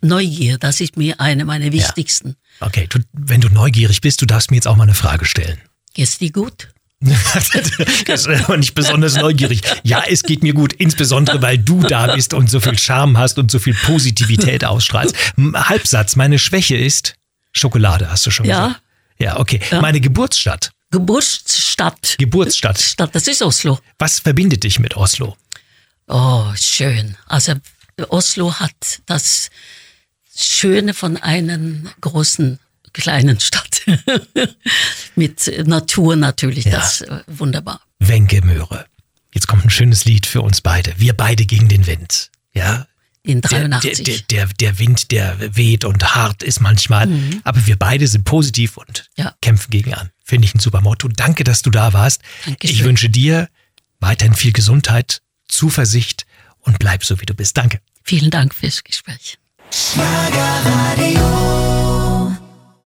Neugier, 0.00 0.58
das 0.58 0.80
ist 0.80 0.96
mir 0.96 1.20
eine 1.20 1.44
meiner 1.44 1.72
wichtigsten. 1.72 2.36
Ja. 2.60 2.66
Okay, 2.66 2.86
du, 2.88 3.00
wenn 3.12 3.40
du 3.40 3.48
neugierig 3.48 4.00
bist, 4.00 4.20
du 4.22 4.26
darfst 4.26 4.50
mir 4.50 4.56
jetzt 4.56 4.68
auch 4.68 4.76
mal 4.76 4.84
eine 4.84 4.94
Frage 4.94 5.24
stellen. 5.24 5.58
Geht's 5.94 6.18
dir 6.18 6.30
gut? 6.30 6.68
das 7.00 8.26
ist 8.26 8.44
aber 8.44 8.56
nicht 8.56 8.74
besonders 8.74 9.14
neugierig. 9.14 9.62
Ja, 9.84 10.02
es 10.08 10.24
geht 10.24 10.42
mir 10.42 10.52
gut, 10.52 10.72
insbesondere 10.72 11.40
weil 11.42 11.56
du 11.56 11.80
da 11.80 12.12
bist 12.14 12.34
und 12.34 12.50
so 12.50 12.58
viel 12.58 12.76
Charme 12.76 13.16
hast 13.18 13.38
und 13.38 13.52
so 13.52 13.60
viel 13.60 13.74
Positivität 13.74 14.64
ausstrahlst. 14.64 15.14
Halbsatz, 15.54 16.16
meine 16.16 16.40
Schwäche 16.40 16.76
ist 16.76 17.14
Schokolade, 17.52 18.10
hast 18.10 18.26
du 18.26 18.32
schon 18.32 18.46
ja. 18.46 18.66
gesagt. 18.66 18.82
Ja, 19.20 19.38
okay. 19.38 19.60
Ja. 19.70 19.80
Meine 19.80 20.00
Geburtsstadt. 20.00 20.70
Geburtsstadt. 20.90 22.16
Geburtsstadt. 22.18 22.80
Stadt, 22.80 23.14
das 23.14 23.26
ist 23.26 23.42
Oslo. 23.42 23.78
Was 23.98 24.20
verbindet 24.20 24.64
dich 24.64 24.78
mit 24.78 24.96
Oslo? 24.96 25.36
Oh, 26.06 26.46
schön. 26.54 27.16
Also 27.26 27.54
Oslo 28.08 28.54
hat 28.54 29.02
das 29.06 29.50
Schöne 30.34 30.94
von 30.94 31.16
einer 31.16 31.58
großen 32.00 32.58
kleinen 32.92 33.40
Stadt. 33.40 33.82
mit 35.16 35.66
Natur 35.66 36.16
natürlich, 36.16 36.64
ja. 36.64 36.72
das 36.72 37.00
ist 37.00 37.08
äh, 37.08 37.22
wunderbar. 37.26 37.80
Wenke 37.98 38.44
Möhre. 38.44 38.86
Jetzt 39.32 39.46
kommt 39.46 39.64
ein 39.64 39.70
schönes 39.70 40.04
Lied 40.04 40.26
für 40.26 40.40
uns 40.40 40.60
beide. 40.60 40.94
Wir 40.96 41.12
beide 41.12 41.44
gegen 41.44 41.68
den 41.68 41.86
Wind. 41.86 42.30
Ja, 42.54 42.86
in 43.22 43.40
83. 43.40 44.04
Der, 44.04 44.14
der, 44.16 44.46
der, 44.46 44.54
der 44.54 44.78
Wind, 44.78 45.10
der 45.10 45.56
weht 45.56 45.84
und 45.84 46.14
hart 46.14 46.42
ist 46.42 46.60
manchmal, 46.60 47.06
mhm. 47.06 47.40
aber 47.44 47.66
wir 47.66 47.76
beide 47.76 48.06
sind 48.06 48.24
positiv 48.24 48.76
und 48.76 49.08
ja. 49.16 49.34
kämpfen 49.40 49.70
gegen 49.70 49.94
an. 49.94 50.10
Finde 50.24 50.46
ich 50.46 50.54
ein 50.54 50.60
super 50.60 50.80
Motto. 50.80 51.08
Danke, 51.08 51.44
dass 51.44 51.62
du 51.62 51.70
da 51.70 51.92
warst. 51.92 52.22
Dankeschön. 52.44 52.76
Ich 52.76 52.84
wünsche 52.84 53.10
dir 53.10 53.48
weiterhin 54.00 54.34
viel 54.34 54.52
Gesundheit, 54.52 55.22
Zuversicht 55.48 56.26
und 56.60 56.78
bleib 56.78 57.04
so, 57.04 57.20
wie 57.20 57.26
du 57.26 57.34
bist. 57.34 57.56
Danke. 57.56 57.80
Vielen 58.04 58.30
Dank 58.30 58.54
fürs 58.54 58.84
Gespräch. 58.84 59.38
Schlager 59.70 60.60
Radio. 60.64 61.67